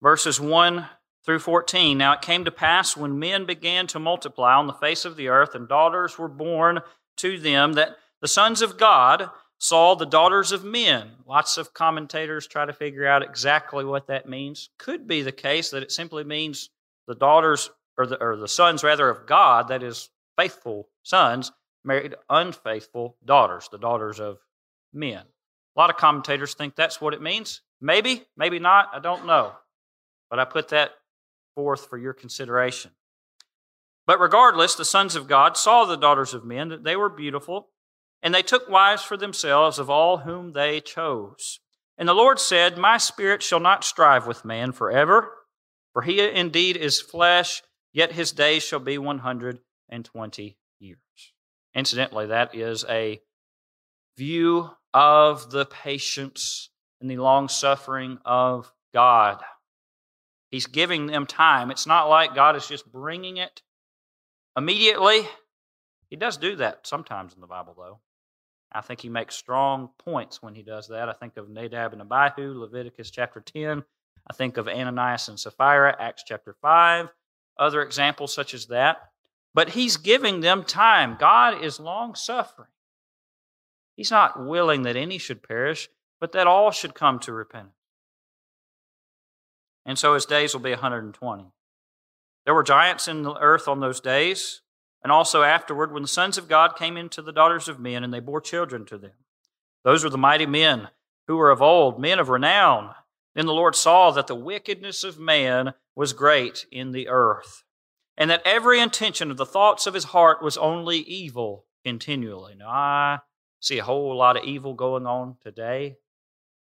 verses 0.02 0.40
1 0.40 0.88
through 1.26 1.40
14. 1.40 1.98
Now 1.98 2.14
it 2.14 2.22
came 2.22 2.46
to 2.46 2.52
pass 2.52 2.96
when 2.96 3.20
men 3.20 3.46
began 3.46 3.86
to 3.88 4.00
multiply 4.00 4.54
on 4.54 4.68
the 4.68 4.72
face 4.72 5.04
of 5.04 5.18
the 5.18 5.28
earth, 5.28 5.54
and 5.54 5.68
daughters 5.68 6.18
were 6.18 6.30
born 6.30 6.80
to 7.18 7.38
them, 7.38 7.74
that 7.74 7.98
the 8.22 8.30
sons 8.30 8.62
of 8.62 8.78
God 8.78 9.30
saw 9.64 9.96
the 9.96 10.06
daughters 10.06 10.52
of 10.52 10.66
men. 10.66 11.10
Lots 11.26 11.58
of 11.58 11.74
commentators 11.74 12.48
try 12.48 12.66
to 12.66 12.74
figure 12.74 13.08
out 13.08 13.24
exactly 13.24 13.86
what 13.86 14.08
that 14.08 14.28
means. 14.28 14.70
Could 14.78 15.08
be 15.08 15.22
the 15.22 15.32
case 15.32 15.70
that 15.70 15.82
it 15.82 15.92
simply 15.92 16.26
means 16.26 16.70
the 17.08 17.16
daughters, 17.16 17.70
or 17.98 18.06
the, 18.06 18.22
or 18.22 18.36
the 18.36 18.50
sons 18.50 18.84
rather, 18.84 19.10
of 19.10 19.26
God, 19.26 19.70
that 19.70 19.82
is, 19.82 20.10
faithful 20.38 20.90
sons, 21.04 21.54
married 21.86 22.16
unfaithful 22.30 23.16
daughters, 23.24 23.70
the 23.72 23.78
daughters 23.78 24.20
of 24.20 24.40
men. 24.92 25.24
A 25.78 25.80
lot 25.80 25.90
of 25.90 25.96
commentators 25.96 26.56
think 26.56 26.76
that's 26.76 27.00
what 27.00 27.14
it 27.14 27.22
means. 27.22 27.62
Maybe, 27.80 28.26
maybe 28.36 28.60
not, 28.60 28.90
I 28.92 29.00
don't 29.00 29.26
know. 29.26 29.54
But 30.30 30.40
I 30.40 30.46
put 30.46 30.68
that 30.70 30.92
forth 31.56 31.88
for 31.88 31.98
your 31.98 32.14
consideration. 32.14 32.92
But 34.06 34.20
regardless, 34.20 34.76
the 34.76 34.84
sons 34.84 35.16
of 35.16 35.30
God 35.30 35.56
saw 35.56 35.86
the 35.86 35.96
daughters 35.96 36.34
of 36.34 36.44
men, 36.44 36.68
that 36.68 36.84
they 36.84 36.98
were 36.98 37.08
beautiful, 37.08 37.70
and 38.24 38.34
they 38.34 38.42
took 38.42 38.70
wives 38.70 39.04
for 39.04 39.18
themselves 39.18 39.78
of 39.78 39.90
all 39.90 40.20
whom 40.20 40.54
they 40.54 40.80
chose. 40.80 41.60
And 41.98 42.08
the 42.08 42.14
Lord 42.14 42.40
said, 42.40 42.78
My 42.78 42.98
spirit 42.98 43.44
shall 43.44 43.60
not 43.60 43.84
strive 43.84 44.26
with 44.26 44.46
man 44.46 44.72
forever, 44.72 45.30
for 45.92 46.02
he 46.02 46.20
indeed 46.22 46.78
is 46.78 47.02
flesh, 47.02 47.62
yet 47.92 48.14
his 48.14 48.32
days 48.32 48.64
shall 48.64 48.80
be 48.80 48.98
120 48.98 50.58
years. 50.80 50.98
Incidentally, 51.76 52.28
that 52.28 52.56
is 52.56 52.86
a 52.90 53.20
view 54.18 54.70
of 54.94 55.52
the 55.52 55.66
patience 55.66 56.70
and 57.02 57.12
the 57.12 57.18
long 57.18 57.50
suffering 57.50 58.20
of 58.24 58.72
God. 58.94 59.44
He's 60.50 60.68
giving 60.68 61.08
them 61.08 61.26
time. 61.26 61.72
It's 61.72 61.88
not 61.88 62.10
like 62.10 62.36
God 62.36 62.56
is 62.56 62.68
just 62.68 62.90
bringing 62.92 63.38
it 63.38 63.62
immediately. 64.56 65.28
He 66.10 66.16
does 66.16 66.38
do 66.38 66.56
that 66.58 66.86
sometimes 66.88 67.34
in 67.34 67.42
the 67.42 67.48
Bible, 67.48 67.76
though. 67.76 68.00
I 68.74 68.82
think 68.82 69.02
he 69.02 69.10
makes 69.10 69.36
strong 69.36 69.90
points 69.98 70.42
when 70.42 70.56
he 70.56 70.64
does 70.64 70.88
that. 70.88 71.10
I 71.10 71.14
think 71.14 71.38
of 71.38 71.50
Nadab 71.50 71.94
and 71.94 72.02
Abihu, 72.02 72.60
Leviticus 72.60 73.12
chapter 73.12 73.42
10. 73.42 73.84
I 74.30 74.34
think 74.34 74.58
of 74.58 74.68
Ananias 74.68 75.28
and 75.28 75.40
Sapphira, 75.40 75.96
Acts 76.00 76.24
chapter 76.26 76.56
5. 76.62 77.10
Other 77.58 77.82
examples 77.82 78.34
such 78.34 78.54
as 78.54 78.68
that. 78.68 79.12
But 79.54 79.70
he's 79.70 79.98
giving 79.98 80.40
them 80.40 80.64
time. 80.64 81.18
God 81.20 81.64
is 81.64 81.80
long 81.80 82.16
suffering. 82.16 82.70
He's 83.96 84.12
not 84.12 84.44
willing 84.44 84.84
that 84.84 84.96
any 84.96 85.20
should 85.20 85.44
perish, 85.44 85.90
but 86.20 86.32
that 86.32 86.48
all 86.48 86.72
should 86.72 86.96
come 86.96 87.20
to 87.20 87.34
repentance 87.34 87.76
and 89.86 89.98
so 90.00 90.14
his 90.14 90.26
days 90.26 90.54
will 90.54 90.62
be 90.62 90.72
120. 90.72 91.46
There 92.46 92.54
were 92.54 92.64
giants 92.64 93.08
in 93.08 93.24
the 93.24 93.36
earth 93.36 93.68
on 93.68 93.80
those 93.80 94.00
days, 94.00 94.62
and 95.04 95.12
also 95.12 95.44
afterward 95.44 95.92
when 95.92 96.02
the 96.02 96.08
sons 96.08 96.38
of 96.38 96.48
God 96.48 96.76
came 96.78 96.96
into 96.96 97.22
the 97.22 97.34
daughters 97.34 97.68
of 97.68 97.80
men, 97.80 98.04
and 98.04 98.14
they 98.14 98.20
bore 98.20 98.42
children 98.42 98.86
to 98.86 98.98
them. 98.98 99.12
Those 99.84 100.04
were 100.04 100.10
the 100.10 100.18
mighty 100.18 100.46
men 100.46 100.88
who 101.28 101.36
were 101.36 101.52
of 101.52 101.62
old, 101.62 102.00
men 102.00 102.20
of 102.20 102.30
renown. 102.30 102.96
Then 103.36 103.46
the 103.46 103.54
Lord 103.54 103.76
saw 103.76 104.12
that 104.12 104.28
the 104.28 104.36
wickedness 104.36 105.04
of 105.04 105.20
man 105.20 105.74
was 105.96 106.14
great 106.14 106.66
in 106.72 106.92
the 106.92 107.10
earth, 107.10 107.64
and 108.18 108.30
that 108.30 108.42
every 108.46 108.80
intention 108.80 109.30
of 109.30 109.38
the 109.38 109.46
thoughts 109.46 109.88
of 109.88 109.94
his 109.94 110.06
heart 110.06 110.42
was 110.42 110.58
only 110.58 111.00
evil 111.00 111.66
continually. 111.84 112.56
Now, 112.56 112.70
I 112.70 113.20
see 113.60 113.80
a 113.80 113.84
whole 113.84 114.16
lot 114.16 114.38
of 114.38 114.44
evil 114.44 114.74
going 114.74 115.06
on 115.06 115.36
today. 115.42 115.98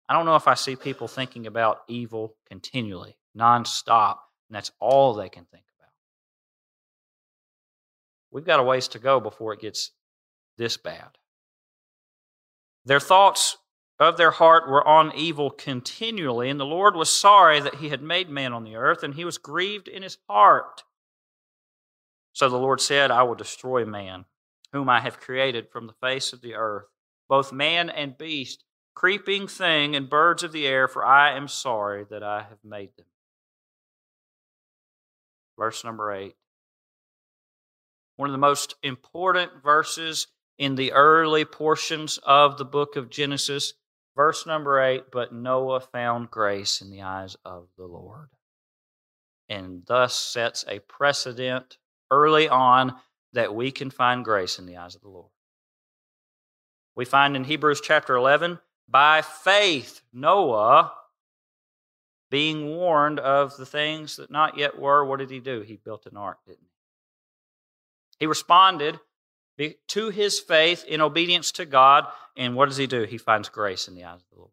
I 0.08 0.14
don't 0.14 0.26
know 0.26 0.36
if 0.36 0.48
I 0.48 0.54
see 0.54 0.76
people 0.76 1.08
thinking 1.08 1.46
about 1.46 1.82
evil 1.88 2.36
continually, 2.48 3.16
nonstop, 3.36 4.16
and 4.48 4.56
that's 4.56 4.70
all 4.78 5.14
they 5.14 5.28
can 5.28 5.44
think. 5.46 5.63
We've 8.34 8.44
got 8.44 8.58
a 8.58 8.64
ways 8.64 8.88
to 8.88 8.98
go 8.98 9.20
before 9.20 9.52
it 9.54 9.60
gets 9.60 9.92
this 10.58 10.76
bad. 10.76 11.16
Their 12.84 12.98
thoughts 12.98 13.56
of 14.00 14.16
their 14.16 14.32
heart 14.32 14.68
were 14.68 14.86
on 14.86 15.14
evil 15.14 15.50
continually, 15.50 16.50
and 16.50 16.58
the 16.58 16.66
Lord 16.66 16.96
was 16.96 17.08
sorry 17.08 17.60
that 17.60 17.76
he 17.76 17.90
had 17.90 18.02
made 18.02 18.28
man 18.28 18.52
on 18.52 18.64
the 18.64 18.74
earth, 18.74 19.04
and 19.04 19.14
he 19.14 19.24
was 19.24 19.38
grieved 19.38 19.86
in 19.86 20.02
his 20.02 20.18
heart. 20.28 20.82
So 22.32 22.48
the 22.48 22.58
Lord 22.58 22.80
said, 22.80 23.12
I 23.12 23.22
will 23.22 23.36
destroy 23.36 23.84
man, 23.84 24.24
whom 24.72 24.88
I 24.88 24.98
have 24.98 25.20
created 25.20 25.70
from 25.70 25.86
the 25.86 25.94
face 26.02 26.32
of 26.32 26.42
the 26.42 26.54
earth, 26.54 26.86
both 27.28 27.52
man 27.52 27.88
and 27.88 28.18
beast 28.18 28.64
creeping 28.94 29.46
thing 29.46 29.94
and 29.94 30.10
birds 30.10 30.42
of 30.42 30.52
the 30.52 30.66
air, 30.66 30.88
for 30.88 31.04
I 31.04 31.36
am 31.36 31.48
sorry 31.48 32.04
that 32.10 32.22
I 32.22 32.42
have 32.42 32.64
made 32.64 32.90
them. 32.96 33.06
Verse 35.56 35.84
number 35.84 36.12
8. 36.12 36.34
One 38.16 38.28
of 38.28 38.32
the 38.32 38.38
most 38.38 38.76
important 38.82 39.62
verses 39.62 40.28
in 40.58 40.76
the 40.76 40.92
early 40.92 41.44
portions 41.44 42.18
of 42.22 42.58
the 42.58 42.64
book 42.64 42.96
of 42.96 43.10
Genesis. 43.10 43.74
Verse 44.16 44.46
number 44.46 44.80
8 44.80 45.10
But 45.10 45.32
Noah 45.32 45.80
found 45.80 46.30
grace 46.30 46.80
in 46.80 46.90
the 46.90 47.02
eyes 47.02 47.36
of 47.44 47.68
the 47.76 47.86
Lord. 47.86 48.28
And 49.48 49.82
thus 49.86 50.14
sets 50.14 50.64
a 50.68 50.78
precedent 50.78 51.78
early 52.10 52.48
on 52.48 52.94
that 53.32 53.54
we 53.54 53.70
can 53.72 53.90
find 53.90 54.24
grace 54.24 54.58
in 54.58 54.66
the 54.66 54.76
eyes 54.76 54.94
of 54.94 55.02
the 55.02 55.08
Lord. 55.08 55.30
We 56.96 57.04
find 57.04 57.34
in 57.34 57.44
Hebrews 57.44 57.80
chapter 57.80 58.14
11, 58.14 58.60
by 58.88 59.22
faith, 59.22 60.02
Noah, 60.12 60.92
being 62.30 62.66
warned 62.66 63.18
of 63.18 63.56
the 63.56 63.66
things 63.66 64.16
that 64.16 64.30
not 64.30 64.56
yet 64.56 64.78
were, 64.78 65.04
what 65.04 65.18
did 65.18 65.30
he 65.30 65.40
do? 65.40 65.62
He 65.62 65.76
built 65.76 66.06
an 66.06 66.16
ark, 66.16 66.38
didn't 66.46 66.60
he? 66.62 66.73
He 68.18 68.26
responded 68.26 69.00
to 69.88 70.10
his 70.10 70.40
faith 70.40 70.84
in 70.84 71.00
obedience 71.00 71.52
to 71.52 71.64
God, 71.64 72.06
and 72.36 72.56
what 72.56 72.68
does 72.68 72.76
he 72.76 72.86
do? 72.86 73.02
He 73.04 73.18
finds 73.18 73.48
grace 73.48 73.88
in 73.88 73.94
the 73.94 74.04
eyes 74.04 74.20
of 74.20 74.26
the 74.32 74.38
Lord. 74.38 74.50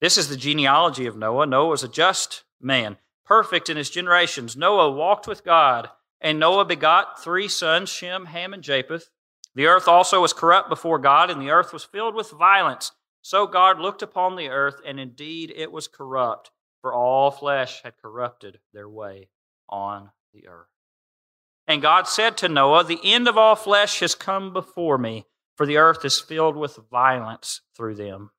This 0.00 0.16
is 0.16 0.28
the 0.28 0.36
genealogy 0.36 1.06
of 1.06 1.16
Noah. 1.16 1.46
Noah 1.46 1.68
was 1.68 1.84
a 1.84 1.88
just 1.88 2.44
man, 2.60 2.96
perfect 3.24 3.68
in 3.68 3.76
his 3.76 3.90
generations. 3.90 4.56
Noah 4.56 4.90
walked 4.90 5.28
with 5.28 5.44
God 5.44 5.90
and 6.20 6.38
Noah 6.38 6.64
begot 6.64 7.22
three 7.22 7.48
sons, 7.48 7.88
Shem, 7.88 8.26
Ham, 8.26 8.52
and 8.52 8.62
Japheth. 8.62 9.10
The 9.54 9.66
earth 9.66 9.88
also 9.88 10.20
was 10.20 10.32
corrupt 10.32 10.68
before 10.68 10.98
God, 10.98 11.30
and 11.30 11.40
the 11.40 11.50
earth 11.50 11.72
was 11.72 11.84
filled 11.84 12.14
with 12.14 12.30
violence. 12.30 12.92
So 13.22 13.46
God 13.46 13.80
looked 13.80 14.02
upon 14.02 14.36
the 14.36 14.48
earth, 14.48 14.80
and 14.84 15.00
indeed 15.00 15.52
it 15.54 15.72
was 15.72 15.88
corrupt, 15.88 16.50
for 16.80 16.92
all 16.92 17.30
flesh 17.30 17.82
had 17.82 17.96
corrupted 18.00 18.60
their 18.72 18.88
way 18.88 19.28
on 19.68 20.10
the 20.32 20.48
earth. 20.48 20.68
And 21.66 21.82
God 21.82 22.08
said 22.08 22.36
to 22.38 22.48
Noah, 22.48 22.84
The 22.84 23.00
end 23.04 23.28
of 23.28 23.36
all 23.38 23.54
flesh 23.54 24.00
has 24.00 24.14
come 24.14 24.52
before 24.52 24.98
me, 24.98 25.26
for 25.56 25.66
the 25.66 25.76
earth 25.76 26.04
is 26.04 26.18
filled 26.18 26.56
with 26.56 26.78
violence 26.90 27.60
through 27.76 27.94
them. 27.94 28.30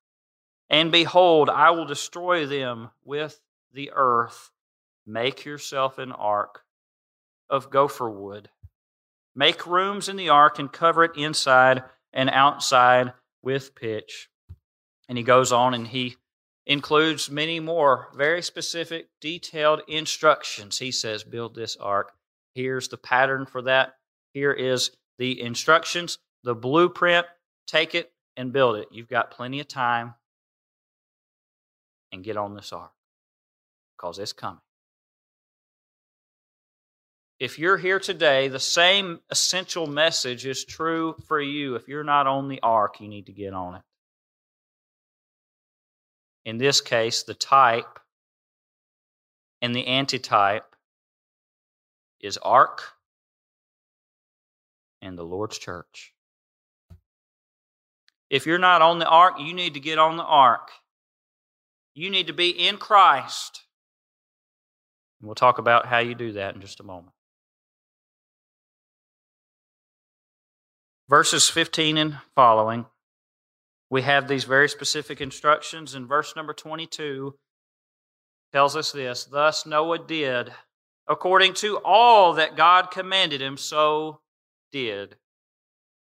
And 0.69 0.91
behold, 0.91 1.49
I 1.49 1.71
will 1.71 1.85
destroy 1.85 2.45
them 2.45 2.89
with 3.03 3.39
the 3.73 3.91
earth. 3.93 4.51
Make 5.05 5.45
yourself 5.45 5.97
an 5.97 6.11
ark 6.11 6.63
of 7.49 7.69
gopher 7.69 8.09
wood. 8.09 8.49
Make 9.35 9.65
rooms 9.65 10.09
in 10.09 10.15
the 10.15 10.29
ark 10.29 10.59
and 10.59 10.71
cover 10.71 11.03
it 11.03 11.15
inside 11.15 11.83
and 12.13 12.29
outside 12.29 13.13
with 13.41 13.75
pitch. 13.75 14.29
And 15.07 15.17
he 15.17 15.23
goes 15.23 15.51
on 15.51 15.73
and 15.73 15.87
he 15.87 16.17
includes 16.65 17.29
many 17.29 17.59
more 17.59 18.09
very 18.15 18.41
specific, 18.41 19.09
detailed 19.19 19.81
instructions. 19.87 20.79
He 20.79 20.91
says, 20.91 21.23
Build 21.23 21.55
this 21.55 21.75
ark. 21.77 22.13
Here's 22.53 22.87
the 22.87 22.97
pattern 22.97 23.45
for 23.45 23.61
that. 23.63 23.95
Here 24.33 24.51
is 24.51 24.91
the 25.17 25.41
instructions, 25.41 26.17
the 26.43 26.55
blueprint. 26.55 27.25
Take 27.67 27.95
it 27.95 28.11
and 28.35 28.51
build 28.53 28.77
it. 28.77 28.87
You've 28.91 29.09
got 29.09 29.31
plenty 29.31 29.59
of 29.59 29.67
time. 29.67 30.15
And 32.11 32.23
get 32.23 32.35
on 32.35 32.55
this 32.55 32.73
ark 32.73 32.91
because 33.95 34.19
it's 34.19 34.33
coming 34.33 34.59
if 37.41 37.57
you're 37.57 37.77
here 37.77 37.99
today, 37.99 38.49
the 38.49 38.59
same 38.59 39.19
essential 39.31 39.87
message 39.87 40.45
is 40.45 40.63
true 40.63 41.15
for 41.25 41.41
you. 41.41 41.73
If 41.73 41.87
you're 41.87 42.03
not 42.03 42.27
on 42.27 42.49
the 42.49 42.59
ark, 42.61 43.01
you 43.01 43.07
need 43.07 43.25
to 43.25 43.31
get 43.31 43.51
on 43.51 43.73
it. 43.73 43.81
In 46.45 46.57
this 46.57 46.81
case, 46.81 47.23
the 47.23 47.33
type 47.33 47.99
and 49.61 49.75
the 49.75 49.87
antitype 49.87 50.75
is 52.19 52.37
ark 52.37 52.83
and 55.01 55.17
the 55.17 55.23
Lord's 55.23 55.57
church. 55.57 56.13
If 58.29 58.45
you're 58.45 58.57
not 58.57 58.81
on 58.81 58.99
the 58.99 59.07
ark, 59.07 59.35
you 59.39 59.53
need 59.53 59.73
to 59.73 59.79
get 59.79 59.99
on 59.99 60.17
the 60.17 60.23
ark. 60.23 60.71
You 61.93 62.09
need 62.09 62.27
to 62.27 62.33
be 62.33 62.49
in 62.49 62.77
Christ. 62.77 63.63
And 65.19 65.27
we'll 65.27 65.35
talk 65.35 65.59
about 65.59 65.85
how 65.85 65.99
you 65.99 66.15
do 66.15 66.31
that 66.33 66.55
in 66.55 66.61
just 66.61 66.79
a 66.79 66.83
moment. 66.83 67.13
verses 71.11 71.49
15 71.49 71.97
and 71.97 72.17
following, 72.35 72.85
we 73.91 74.01
have 74.03 74.27
these 74.27 74.45
very 74.45 74.69
specific 74.69 75.19
instructions. 75.19 75.93
In 75.93 76.07
verse 76.07 76.33
number 76.35 76.53
22, 76.53 77.35
tells 78.51 78.75
us 78.75 78.91
this 78.91 79.25
Thus 79.25 79.65
Noah 79.65 79.99
did, 79.99 80.51
according 81.07 81.53
to 81.55 81.77
all 81.83 82.33
that 82.33 82.55
God 82.55 82.89
commanded 82.89 83.41
him, 83.41 83.57
so 83.57 84.21
did 84.71 85.17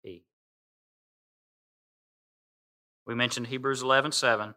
he. 0.03 0.23
We 3.07 3.15
mentioned 3.15 3.47
Hebrews 3.47 3.81
11 3.81 4.11
7. 4.13 4.53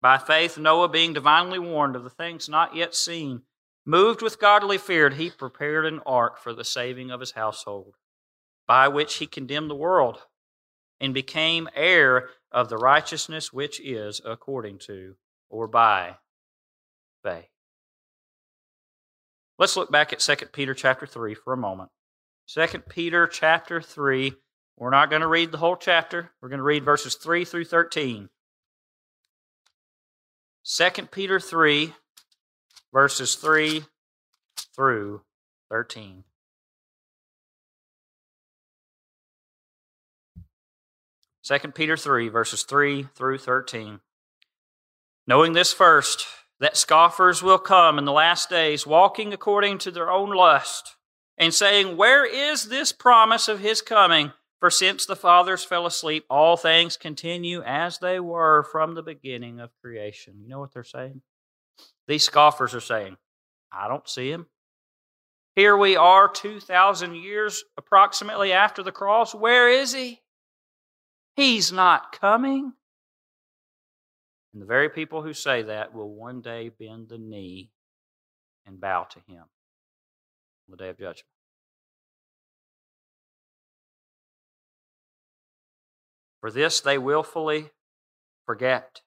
By 0.00 0.18
faith, 0.18 0.56
Noah, 0.56 0.88
being 0.88 1.12
divinely 1.12 1.58
warned 1.58 1.94
of 1.94 2.04
the 2.04 2.10
things 2.10 2.48
not 2.48 2.74
yet 2.74 2.94
seen, 2.94 3.42
moved 3.84 4.22
with 4.22 4.40
godly 4.40 4.78
fear, 4.78 5.10
he 5.10 5.30
prepared 5.30 5.84
an 5.84 6.00
ark 6.06 6.38
for 6.38 6.54
the 6.54 6.64
saving 6.64 7.10
of 7.10 7.20
his 7.20 7.32
household 7.32 7.96
by 8.66 8.88
which 8.88 9.16
he 9.16 9.26
condemned 9.26 9.70
the 9.70 9.74
world 9.74 10.22
and 11.00 11.14
became 11.14 11.68
heir 11.74 12.28
of 12.50 12.68
the 12.68 12.78
righteousness 12.78 13.52
which 13.52 13.80
is 13.80 14.20
according 14.24 14.78
to 14.78 15.16
or 15.50 15.66
by 15.66 16.16
faith. 17.22 17.48
Let's 19.58 19.76
look 19.76 19.90
back 19.90 20.12
at 20.12 20.20
2 20.20 20.36
Peter 20.52 20.74
chapter 20.74 21.06
3 21.06 21.34
for 21.34 21.52
a 21.52 21.56
moment. 21.56 21.90
2 22.48 22.66
Peter 22.88 23.26
chapter 23.26 23.80
3, 23.80 24.34
we're 24.76 24.90
not 24.90 25.10
going 25.10 25.22
to 25.22 25.28
read 25.28 25.50
the 25.50 25.58
whole 25.58 25.76
chapter. 25.76 26.30
We're 26.40 26.50
going 26.50 26.58
to 26.58 26.64
read 26.64 26.84
verses 26.84 27.14
3 27.16 27.44
through 27.44 27.64
13. 27.64 28.28
2 30.64 30.90
Peter 31.10 31.40
3, 31.40 31.94
verses 32.92 33.34
3 33.36 33.84
through 34.74 35.22
13. 35.70 36.24
2 41.46 41.58
Peter 41.70 41.96
3, 41.96 42.28
verses 42.28 42.64
3 42.64 43.06
through 43.14 43.38
13. 43.38 44.00
Knowing 45.28 45.52
this 45.52 45.72
first, 45.72 46.26
that 46.58 46.76
scoffers 46.76 47.40
will 47.40 47.58
come 47.58 47.98
in 47.98 48.04
the 48.04 48.12
last 48.12 48.50
days, 48.50 48.84
walking 48.84 49.32
according 49.32 49.78
to 49.78 49.92
their 49.92 50.10
own 50.10 50.30
lust, 50.30 50.96
and 51.38 51.54
saying, 51.54 51.96
Where 51.96 52.24
is 52.24 52.64
this 52.64 52.90
promise 52.90 53.46
of 53.46 53.60
his 53.60 53.80
coming? 53.80 54.32
For 54.58 54.70
since 54.70 55.06
the 55.06 55.14
fathers 55.14 55.62
fell 55.62 55.86
asleep, 55.86 56.24
all 56.28 56.56
things 56.56 56.96
continue 56.96 57.62
as 57.62 57.98
they 57.98 58.18
were 58.18 58.64
from 58.72 58.94
the 58.94 59.02
beginning 59.02 59.60
of 59.60 59.70
creation. 59.80 60.40
You 60.40 60.48
know 60.48 60.58
what 60.58 60.72
they're 60.72 60.82
saying? 60.82 61.20
These 62.08 62.24
scoffers 62.24 62.74
are 62.74 62.80
saying, 62.80 63.18
I 63.70 63.86
don't 63.86 64.08
see 64.08 64.32
him. 64.32 64.46
Here 65.54 65.76
we 65.76 65.96
are, 65.96 66.28
2,000 66.28 67.14
years 67.14 67.62
approximately 67.76 68.52
after 68.52 68.82
the 68.82 68.92
cross. 68.92 69.32
Where 69.32 69.68
is 69.68 69.94
he? 69.94 70.22
He's 71.36 71.70
not 71.70 72.18
coming. 72.18 72.72
And 74.54 74.62
the 74.62 74.66
very 74.66 74.88
people 74.88 75.20
who 75.20 75.34
say 75.34 75.62
that 75.62 75.94
will 75.94 76.08
one 76.08 76.40
day 76.40 76.70
bend 76.70 77.10
the 77.10 77.18
knee 77.18 77.70
and 78.64 78.80
bow 78.80 79.04
to 79.10 79.18
him 79.28 79.42
on 79.42 80.70
the 80.70 80.76
day 80.78 80.88
of 80.88 80.98
judgment. 80.98 81.26
For 86.40 86.50
this 86.50 86.80
they 86.80 86.96
willfully 86.96 87.70
forget 88.46 89.02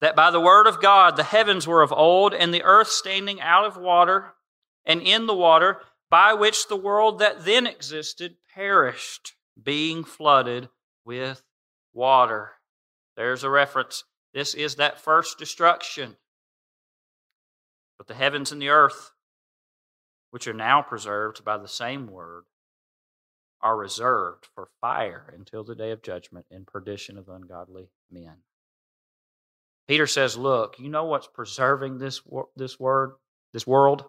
that 0.00 0.16
by 0.16 0.32
the 0.32 0.40
word 0.40 0.66
of 0.66 0.82
God 0.82 1.16
the 1.16 1.22
heavens 1.22 1.68
were 1.68 1.82
of 1.82 1.92
old, 1.92 2.34
and 2.34 2.52
the 2.52 2.64
earth 2.64 2.88
standing 2.88 3.40
out 3.40 3.64
of 3.64 3.76
water 3.76 4.34
and 4.84 5.00
in 5.00 5.26
the 5.26 5.36
water, 5.36 5.82
by 6.10 6.34
which 6.34 6.66
the 6.66 6.76
world 6.76 7.20
that 7.20 7.44
then 7.44 7.66
existed 7.66 8.36
perished 8.54 9.34
being 9.60 10.04
flooded 10.04 10.68
with 11.04 11.42
water. 11.92 12.52
There's 13.16 13.44
a 13.44 13.50
reference. 13.50 14.04
This 14.32 14.54
is 14.54 14.76
that 14.76 15.00
first 15.00 15.38
destruction. 15.38 16.16
But 17.98 18.08
the 18.08 18.14
heavens 18.14 18.50
and 18.50 18.60
the 18.60 18.70
earth, 18.70 19.12
which 20.30 20.48
are 20.48 20.54
now 20.54 20.82
preserved 20.82 21.44
by 21.44 21.58
the 21.58 21.68
same 21.68 22.08
word, 22.08 22.44
are 23.60 23.76
reserved 23.76 24.48
for 24.54 24.68
fire 24.80 25.32
until 25.36 25.64
the 25.64 25.74
day 25.74 25.90
of 25.90 26.02
judgment 26.02 26.46
and 26.50 26.66
perdition 26.66 27.16
of 27.16 27.28
ungodly 27.28 27.88
men. 28.10 28.36
Peter 29.86 30.06
says, 30.06 30.36
Look, 30.36 30.78
you 30.78 30.88
know 30.88 31.04
what's 31.04 31.26
preserving 31.26 31.98
this, 31.98 32.20
this 32.56 32.78
word, 32.78 33.12
this 33.52 33.66
world? 33.66 34.04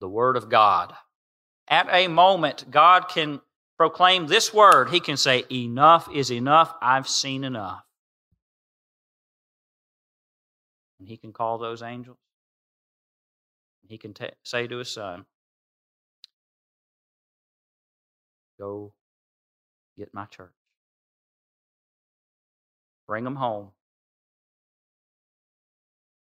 The 0.00 0.08
Word 0.08 0.36
of 0.36 0.50
God. 0.50 0.94
At 1.68 1.88
a 1.90 2.08
moment, 2.08 2.70
God 2.70 3.08
can 3.08 3.40
proclaim 3.76 4.26
this 4.26 4.52
word, 4.52 4.90
he 4.90 5.00
can 5.00 5.16
say, 5.16 5.44
Enough 5.50 6.08
is 6.12 6.30
enough. 6.30 6.74
I've 6.80 7.08
seen 7.08 7.44
enough. 7.44 7.82
And 10.98 11.08
he 11.08 11.16
can 11.16 11.32
call 11.32 11.58
those 11.58 11.82
angels. 11.82 12.18
He 13.88 13.98
can 13.98 14.14
t- 14.14 14.30
say 14.42 14.66
to 14.66 14.78
his 14.78 14.90
son, 14.90 15.26
Go 18.58 18.92
get 19.98 20.14
my 20.14 20.26
church. 20.26 20.52
Bring 23.06 23.24
them 23.24 23.36
home 23.36 23.72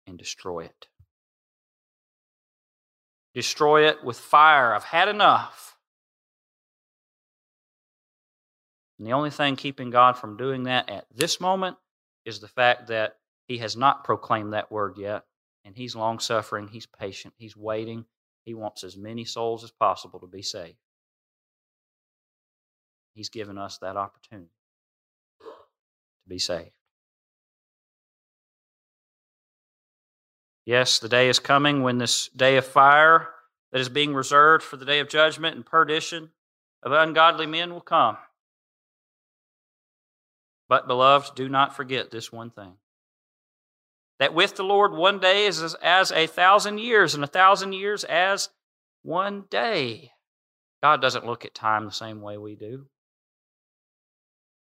and 0.07 0.19
destroy 0.19 0.65
it. 0.65 0.90
Destroy 3.35 3.89
it 3.89 4.03
with 4.05 4.19
fire. 4.19 4.75
I've 4.75 4.85
had 4.85 5.09
enough. 5.09 5.77
And 8.99 9.07
the 9.07 9.13
only 9.13 9.31
thing 9.31 9.57
keeping 9.57 9.91
God 9.91 10.19
from 10.19 10.37
doing 10.37 10.65
that 10.65 10.91
at 10.91 11.07
this 11.15 11.41
moment 11.41 11.77
is 12.25 12.41
the 12.41 12.49
fact 12.49 12.89
that 12.89 13.17
He 13.47 13.59
has 13.59 13.77
not 13.77 14.05
proclaimed 14.05 14.53
that 14.53 14.71
word 14.71 14.97
yet. 14.99 15.25
And 15.65 15.77
He's 15.77 15.97
long 15.97 16.19
suffering, 16.19 16.69
He's 16.69 16.87
patient, 16.87 17.35
He's 17.39 17.57
waiting. 17.57 18.05
He 18.45 18.55
wants 18.55 18.85
as 18.85 18.97
many 18.97 19.25
souls 19.25 19.63
as 19.65 19.71
possible 19.71 20.19
to 20.21 20.27
be 20.27 20.43
saved. 20.43 20.79
He's 23.15 23.29
given 23.29 23.59
us 23.59 23.79
that 23.79 23.97
opportunity 23.97 24.51
to 25.41 26.29
be 26.29 26.39
saved. 26.39 26.73
Yes, 30.65 30.99
the 30.99 31.09
day 31.09 31.29
is 31.29 31.39
coming 31.39 31.83
when 31.83 31.99
this 31.99 32.29
day 32.29 32.57
of 32.57 32.67
fire 32.67 33.29
that 33.73 33.81
is 33.81 33.89
being 33.89 34.15
reserved 34.15 34.63
for 34.63 34.77
the 34.77 34.85
day 34.85 35.01
of 35.01 35.09
judgment 35.09 35.57
and 35.57 35.65
perdition 35.65 36.31
of 36.83 36.93
ungodly 36.93 37.47
men 37.47 37.73
will 37.73 37.81
come. 37.81 38.17
But, 40.69 40.87
beloved, 40.87 41.35
do 41.35 41.49
not 41.49 41.75
forget 41.75 42.11
this 42.11 42.31
one 42.31 42.51
thing 42.51 42.75
that 44.21 44.35
with 44.35 44.55
the 44.55 44.63
Lord 44.63 44.93
one 44.93 45.19
day 45.19 45.47
is 45.47 45.63
as, 45.63 45.75
as 45.83 46.13
a 46.13 46.27
thousand 46.27 46.79
years, 46.79 47.15
and 47.15 47.25
a 47.25 47.27
thousand 47.27 47.73
years 47.73 48.05
as 48.05 48.51
one 49.03 49.45
day. 49.51 50.13
God 50.83 51.01
doesn't 51.01 51.27
look 51.27 51.45
at 51.45 51.55
time 51.55 51.87
the 51.87 51.91
same 51.91 52.21
way 52.21 52.37
we 52.37 52.55
do. 52.55 52.87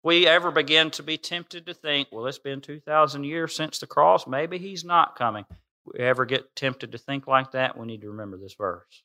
We 0.01 0.27
ever 0.27 0.49
begin 0.49 0.91
to 0.91 1.03
be 1.03 1.17
tempted 1.17 1.65
to 1.65 1.73
think, 1.73 2.07
well, 2.11 2.25
it's 2.25 2.39
been 2.39 2.61
2,000 2.61 3.23
years 3.23 3.55
since 3.55 3.79
the 3.79 3.87
cross, 3.87 4.25
maybe 4.25 4.57
he's 4.57 4.83
not 4.83 5.17
coming. 5.17 5.45
We 5.85 5.99
ever 5.99 6.25
get 6.25 6.55
tempted 6.55 6.91
to 6.91 6.97
think 6.97 7.27
like 7.27 7.51
that, 7.51 7.77
we 7.77 7.85
need 7.85 8.01
to 8.01 8.09
remember 8.09 8.37
this 8.37 8.55
verse. 8.55 9.03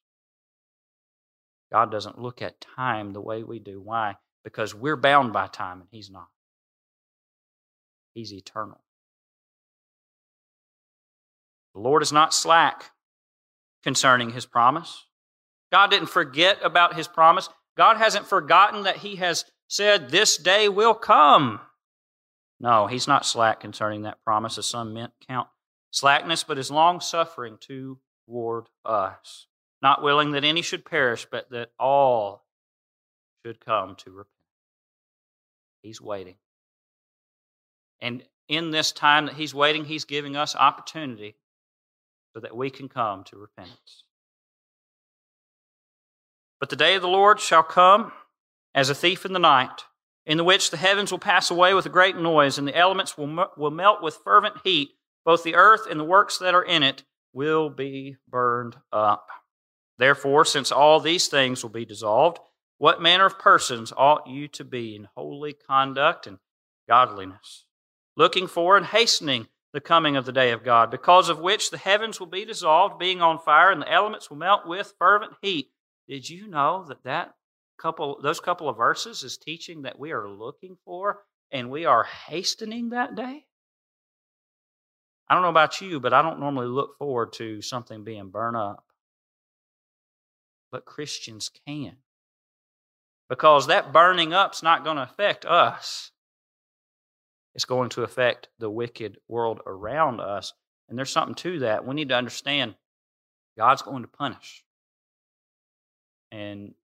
God 1.72 1.90
doesn't 1.90 2.18
look 2.18 2.40
at 2.40 2.60
time 2.60 3.12
the 3.12 3.20
way 3.20 3.42
we 3.42 3.58
do. 3.58 3.80
Why? 3.80 4.16
Because 4.44 4.74
we're 4.74 4.96
bound 4.96 5.32
by 5.32 5.48
time 5.48 5.80
and 5.80 5.88
he's 5.90 6.10
not. 6.10 6.28
He's 8.14 8.32
eternal. 8.32 8.80
The 11.74 11.80
Lord 11.80 12.02
is 12.02 12.12
not 12.12 12.32
slack 12.32 12.90
concerning 13.82 14.30
his 14.30 14.46
promise. 14.46 15.04
God 15.70 15.90
didn't 15.90 16.08
forget 16.08 16.58
about 16.62 16.94
his 16.94 17.06
promise. 17.06 17.48
God 17.76 17.98
hasn't 17.98 18.26
forgotten 18.26 18.84
that 18.84 18.96
he 18.96 19.16
has 19.16 19.44
said, 19.68 20.10
This 20.10 20.36
day 20.36 20.68
will 20.68 20.94
come. 20.94 21.60
No, 22.58 22.86
he's 22.86 23.06
not 23.06 23.26
slack 23.26 23.60
concerning 23.60 24.02
that 24.02 24.24
promise, 24.24 24.58
as 24.58 24.66
some 24.66 24.94
men 24.94 25.10
count 25.28 25.48
slackness, 25.90 26.44
but 26.44 26.59
is 26.59 26.70
long 26.70 27.01
suffering 27.01 27.59
toward 27.59 28.66
us, 28.85 29.46
not 29.83 30.03
willing 30.03 30.33
that 30.33 30.44
any 30.44 30.62
should 30.62 30.85
perish, 30.85 31.27
but 31.31 31.51
that 31.51 31.70
all 31.79 32.44
should 33.44 33.64
come 33.64 33.96
to 33.96 34.11
repent. 34.11 34.29
He's 35.83 36.01
waiting. 36.01 36.37
And 38.01 38.22
in 38.48 38.70
this 38.70 38.92
time 38.92 39.27
that 39.27 39.37
He's 39.37 39.55
waiting, 39.55 39.85
He's 39.85 40.05
giving 40.05 40.37
us 40.37 40.57
opportunity 40.57 41.37
so 42.35 42.40
that 42.40 42.57
we 42.57 42.70
can 42.70 42.88
come 42.88 43.24
to 43.24 43.37
repentance. 43.37 44.05
But 46.61 46.70
the 46.70 46.77
day 46.77 46.94
of 46.94 47.03
the 47.03 47.09
Lord 47.09 47.40
shall 47.40 47.62
come 47.62 48.12
as 48.74 48.90
a 48.90 48.94
thief 48.94 49.24
in 49.24 49.33
the 49.33 49.38
night, 49.38 49.85
in 50.27 50.37
the 50.37 50.44
which 50.44 50.70
the 50.70 50.77
heavens 50.77 51.11
will 51.11 51.18
pass 51.18 51.51
away 51.51 51.72
with 51.72 51.87
a 51.87 51.90
great 51.90 52.16
noise, 52.16 52.59
and 52.59 52.66
the 52.66 52.77
elements 52.77 53.16
will, 53.16 53.48
will 53.57 53.70
melt 53.70 54.03
with 54.03 54.16
fervent 54.24 54.57
heat. 54.64 54.90
Both 55.28 55.42
the 55.42 55.56
earth 55.56 55.82
and 55.90 56.00
the 56.00 56.04
works 56.04 56.38
that 56.38 56.54
are 56.54 56.62
in 56.62 56.82
it 56.82 57.04
will 57.34 57.68
be 57.68 58.16
burned 58.26 58.76
up. 58.90 59.28
Therefore, 59.98 60.46
since 60.46 60.72
all 60.72 61.00
these 61.00 61.28
things 61.28 61.62
will 61.62 61.68
be 61.68 61.84
dissolved, 61.84 62.38
what 62.78 63.02
manner 63.02 63.26
of 63.26 63.38
persons 63.38 63.92
ought 63.94 64.26
you 64.26 64.48
to 64.48 64.64
be 64.64 64.96
in 64.96 65.08
holy 65.14 65.52
conduct 65.52 66.26
and 66.26 66.38
godliness? 66.88 67.66
looking 68.16 68.46
for 68.46 68.76
and 68.76 68.86
hastening 68.86 69.46
the 69.72 69.80
coming 69.80 70.16
of 70.16 70.24
the 70.24 70.32
day 70.32 70.50
of 70.50 70.64
God, 70.64 70.90
because 70.90 71.28
of 71.28 71.38
which 71.38 71.70
the 71.70 71.78
heavens 71.78 72.18
will 72.18 72.26
be 72.26 72.44
dissolved, 72.44 72.98
being 72.98 73.20
on 73.20 73.38
fire, 73.38 73.70
and 73.70 73.82
the 73.82 73.92
elements 73.92 74.30
will 74.30 74.38
melt 74.38 74.66
with 74.66 74.94
fervent 74.98 75.34
heat. 75.42 75.68
Did 76.08 76.28
you 76.28 76.48
know 76.48 76.84
that 76.88 77.04
that 77.04 77.34
couple, 77.78 78.18
those 78.22 78.40
couple 78.40 78.68
of 78.68 78.76
verses 78.76 79.22
is 79.22 79.36
teaching 79.36 79.82
that 79.82 79.98
we 79.98 80.10
are 80.10 80.28
looking 80.28 80.78
for 80.86 81.20
and 81.52 81.70
we 81.70 81.84
are 81.84 82.04
hastening 82.04 82.90
that 82.90 83.14
day? 83.14 83.44
I 85.28 85.34
don't 85.34 85.42
know 85.42 85.50
about 85.50 85.80
you, 85.80 86.00
but 86.00 86.12
I 86.12 86.22
don't 86.22 86.40
normally 86.40 86.66
look 86.66 86.96
forward 86.98 87.32
to 87.34 87.60
something 87.60 88.02
being 88.04 88.28
burned 88.28 88.56
up. 88.56 88.84
But 90.72 90.84
Christians 90.84 91.50
can. 91.66 91.96
Because 93.28 93.66
that 93.66 93.92
burning 93.92 94.32
up's 94.32 94.62
not 94.62 94.84
going 94.84 94.96
to 94.96 95.02
affect 95.02 95.44
us. 95.44 96.12
It's 97.54 97.66
going 97.66 97.90
to 97.90 98.04
affect 98.04 98.48
the 98.58 98.70
wicked 98.70 99.18
world 99.28 99.60
around 99.66 100.20
us. 100.20 100.54
And 100.88 100.96
there's 100.96 101.10
something 101.10 101.34
to 101.36 101.58
that. 101.60 101.86
We 101.86 101.94
need 101.94 102.08
to 102.08 102.16
understand 102.16 102.74
God's 103.56 103.82
going 103.82 104.02
to 104.02 104.08
punish. 104.08 104.64
And 106.30 106.74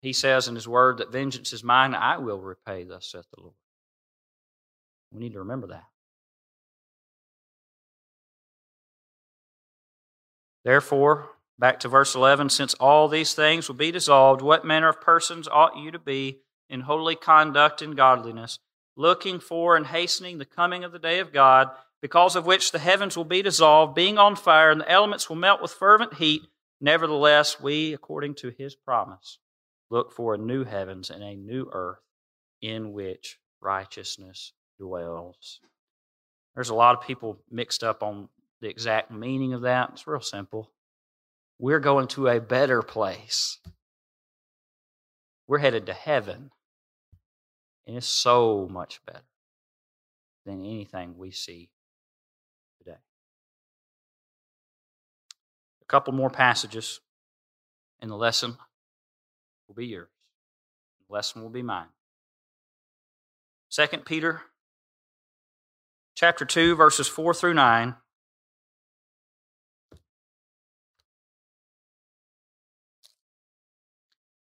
he 0.00 0.12
says 0.12 0.48
in 0.48 0.54
his 0.54 0.68
word 0.68 0.98
that 0.98 1.12
vengeance 1.12 1.52
is 1.52 1.64
mine, 1.64 1.94
I 1.94 2.18
will 2.18 2.40
repay, 2.40 2.84
thus 2.84 3.10
saith 3.10 3.26
the 3.34 3.42
Lord. 3.42 3.54
We 5.12 5.20
need 5.20 5.32
to 5.32 5.40
remember 5.40 5.66
that. 5.68 5.84
Therefore, 10.68 11.30
back 11.58 11.80
to 11.80 11.88
verse 11.88 12.14
11, 12.14 12.50
since 12.50 12.74
all 12.74 13.08
these 13.08 13.32
things 13.32 13.68
will 13.68 13.74
be 13.74 13.90
dissolved, 13.90 14.42
what 14.42 14.66
manner 14.66 14.90
of 14.90 15.00
persons 15.00 15.48
ought 15.48 15.78
you 15.78 15.90
to 15.90 15.98
be 15.98 16.40
in 16.68 16.82
holy 16.82 17.16
conduct 17.16 17.80
and 17.80 17.96
godliness? 17.96 18.58
looking 18.98 19.38
for 19.38 19.76
and 19.76 19.86
hastening 19.86 20.36
the 20.36 20.44
coming 20.44 20.84
of 20.84 20.92
the 20.92 20.98
day 20.98 21.20
of 21.20 21.32
God, 21.32 21.70
because 22.02 22.36
of 22.36 22.44
which 22.44 22.72
the 22.72 22.78
heavens 22.80 23.16
will 23.16 23.24
be 23.24 23.40
dissolved, 23.40 23.94
being 23.94 24.18
on 24.18 24.36
fire, 24.36 24.70
and 24.70 24.80
the 24.80 24.90
elements 24.90 25.28
will 25.28 25.36
melt 25.36 25.62
with 25.62 25.70
fervent 25.70 26.14
heat. 26.14 26.42
Nevertheless, 26.80 27.60
we, 27.60 27.94
according 27.94 28.34
to 28.34 28.50
his 28.50 28.74
promise, 28.74 29.38
look 29.88 30.12
for 30.12 30.34
a 30.34 30.38
new 30.38 30.64
heavens 30.64 31.10
and 31.10 31.22
a 31.22 31.34
new 31.34 31.70
earth 31.72 32.02
in 32.60 32.92
which 32.92 33.38
righteousness 33.60 34.52
dwells. 34.78 35.60
There's 36.54 36.70
a 36.70 36.74
lot 36.74 36.96
of 36.96 37.06
people 37.06 37.38
mixed 37.50 37.84
up 37.84 38.02
on 38.02 38.28
the 38.60 38.68
exact 38.68 39.10
meaning 39.10 39.52
of 39.52 39.62
that. 39.62 39.90
It's 39.92 40.06
real 40.06 40.20
simple. 40.20 40.72
We're 41.58 41.80
going 41.80 42.08
to 42.08 42.28
a 42.28 42.40
better 42.40 42.82
place. 42.82 43.58
We're 45.46 45.58
headed 45.58 45.86
to 45.86 45.94
heaven. 45.94 46.50
And 47.86 47.96
it's 47.96 48.06
so 48.06 48.68
much 48.70 49.00
better 49.06 49.24
than 50.44 50.60
anything 50.60 51.16
we 51.16 51.30
see 51.30 51.70
today. 52.78 52.98
A 55.82 55.84
couple 55.86 56.12
more 56.12 56.30
passages, 56.30 57.00
and 58.00 58.10
the 58.10 58.16
lesson 58.16 58.58
will 59.66 59.74
be 59.74 59.86
yours. 59.86 60.08
The 61.08 61.14
lesson 61.14 61.42
will 61.42 61.48
be 61.48 61.62
mine. 61.62 61.88
Second 63.70 64.04
Peter 64.04 64.42
chapter 66.14 66.44
2, 66.44 66.74
verses 66.74 67.08
4 67.08 67.32
through 67.32 67.54
9. 67.54 67.94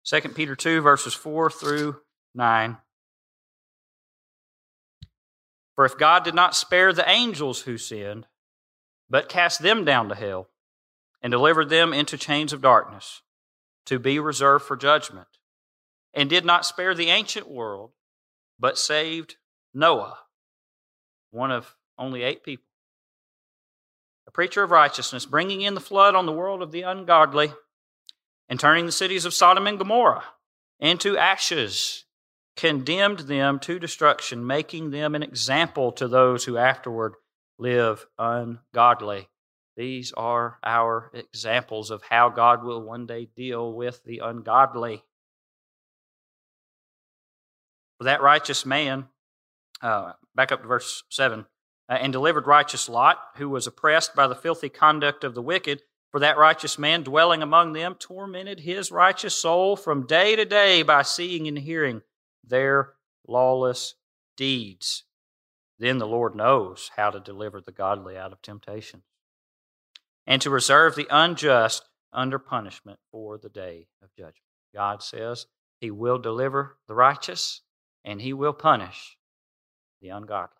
Second 0.04 0.34
Peter 0.34 0.54
2, 0.54 0.82
verses 0.82 1.14
4 1.14 1.50
through 1.50 1.96
9. 2.34 2.76
For 5.74 5.86
if 5.86 5.96
God 5.96 6.24
did 6.24 6.34
not 6.34 6.54
spare 6.54 6.92
the 6.92 7.08
angels 7.08 7.62
who 7.62 7.78
sinned, 7.78 8.26
but 9.08 9.30
cast 9.30 9.62
them 9.62 9.84
down 9.84 10.10
to 10.10 10.14
hell 10.14 10.50
and 11.22 11.30
delivered 11.30 11.70
them 11.70 11.94
into 11.94 12.18
chains 12.18 12.52
of 12.52 12.60
darkness 12.60 13.22
to 13.86 13.98
be 13.98 14.18
reserved 14.18 14.64
for 14.64 14.76
judgment, 14.76 15.26
and 16.12 16.30
did 16.30 16.44
not 16.44 16.66
spare 16.66 16.94
the 16.94 17.08
ancient 17.08 17.50
world, 17.50 17.92
but 18.58 18.78
saved 18.78 19.36
Noah, 19.72 20.18
one 21.30 21.50
of 21.50 21.76
only 21.98 22.22
eight 22.22 22.44
people, 22.44 22.64
a 24.26 24.30
preacher 24.30 24.62
of 24.62 24.70
righteousness, 24.70 25.26
bringing 25.26 25.62
in 25.62 25.74
the 25.74 25.80
flood 25.80 26.14
on 26.14 26.26
the 26.26 26.32
world 26.32 26.62
of 26.62 26.72
the 26.72 26.82
ungodly, 26.82 27.52
and 28.48 28.61
turning 28.61 28.87
the 28.87 28.92
cities 28.92 29.24
of 29.24 29.35
Sodom 29.35 29.66
and 29.66 29.78
Gomorrah 29.78 30.24
into 30.80 31.16
ashes, 31.16 32.04
condemned 32.57 33.20
them 33.20 33.59
to 33.61 33.78
destruction, 33.78 34.46
making 34.46 34.90
them 34.90 35.14
an 35.14 35.22
example 35.22 35.92
to 35.92 36.09
those 36.09 36.44
who 36.44 36.57
afterward 36.57 37.14
live 37.59 38.07
ungodly. 38.18 39.28
These 39.76 40.12
are 40.12 40.59
our 40.62 41.11
examples 41.14 41.90
of 41.90 42.02
how 42.09 42.28
God 42.28 42.62
will 42.62 42.80
one 42.80 43.07
day 43.07 43.28
deal 43.37 43.72
with 43.72 44.02
the 44.04 44.20
ungodly. 44.20 45.02
For 47.98 48.04
that 48.04 48.22
righteous 48.22 48.64
man, 48.64 49.09
uh, 49.83 50.12
back 50.35 50.52
up 50.52 50.62
to 50.62 50.68
verse 50.68 51.02
7, 51.11 51.46
uh, 51.88 51.92
and 51.92 52.12
delivered 52.12 52.46
righteous 52.46 52.88
Lot, 52.88 53.18
who 53.37 53.48
was 53.48 53.66
oppressed 53.66 54.14
by 54.14 54.26
the 54.26 54.35
filthy 54.35 54.68
conduct 54.68 55.24
of 55.24 55.35
the 55.35 55.42
wicked. 55.42 55.83
For 56.14 56.20
that 56.20 56.38
righteous 56.38 56.79
man 56.79 57.03
dwelling 57.03 57.42
among 57.42 57.72
them 57.72 57.96
tormented 57.96 58.61
his 58.61 58.92
righteous 58.92 59.35
soul 59.35 59.74
from 59.74 60.07
day 60.07 60.37
to 60.37 60.44
day 60.44 60.85
by 60.85 61.03
seeing 61.03 61.48
and 61.48 61.59
hearing 61.59 62.03
their 62.44 62.92
lawless 63.27 63.96
deeds. 64.37 65.03
Then 65.81 65.98
the 65.98 66.07
Lord 66.07 66.37
knows 66.37 66.92
how 66.94 67.11
to 67.11 67.18
deliver 67.18 67.61
the 67.61 67.72
godly 67.72 68.16
out 68.16 68.31
of 68.31 68.40
temptation 68.42 69.03
and 70.24 70.40
to 70.42 70.50
reserve 70.50 70.94
the 70.94 71.09
unjust 71.11 71.85
under 72.12 72.38
punishment 72.38 73.00
for 73.11 73.37
the 73.37 73.48
day 73.48 73.88
of 74.00 74.14
judgment. 74.16 74.37
God 74.72 75.03
says 75.03 75.46
he 75.81 75.90
will 75.90 76.18
deliver 76.18 76.79
the 76.87 76.94
righteous 76.94 77.62
and 78.05 78.22
he 78.22 78.33
will 78.33 78.53
punish 78.53 79.16
the 80.00 80.11
ungodly. 80.11 80.55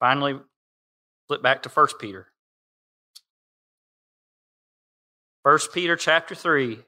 Finally, 0.00 0.40
flip 1.28 1.42
back 1.42 1.62
to 1.64 1.68
1 1.68 1.88
Peter. 2.00 2.31
1 5.44 5.58
Peter 5.74 5.96
chapter 5.96 6.36
3. 6.36 6.78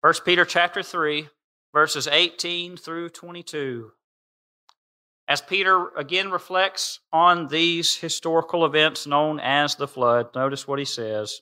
1 0.00 0.14
Peter 0.24 0.44
chapter 0.44 0.82
3, 0.82 1.28
verses 1.72 2.08
18 2.10 2.76
through 2.76 3.08
22. 3.08 3.92
As 5.28 5.40
Peter 5.40 5.90
again 5.96 6.32
reflects 6.32 6.98
on 7.12 7.46
these 7.46 7.94
historical 7.94 8.64
events 8.64 9.06
known 9.06 9.38
as 9.38 9.76
the 9.76 9.86
flood, 9.86 10.34
notice 10.34 10.66
what 10.66 10.80
he 10.80 10.84
says, 10.84 11.40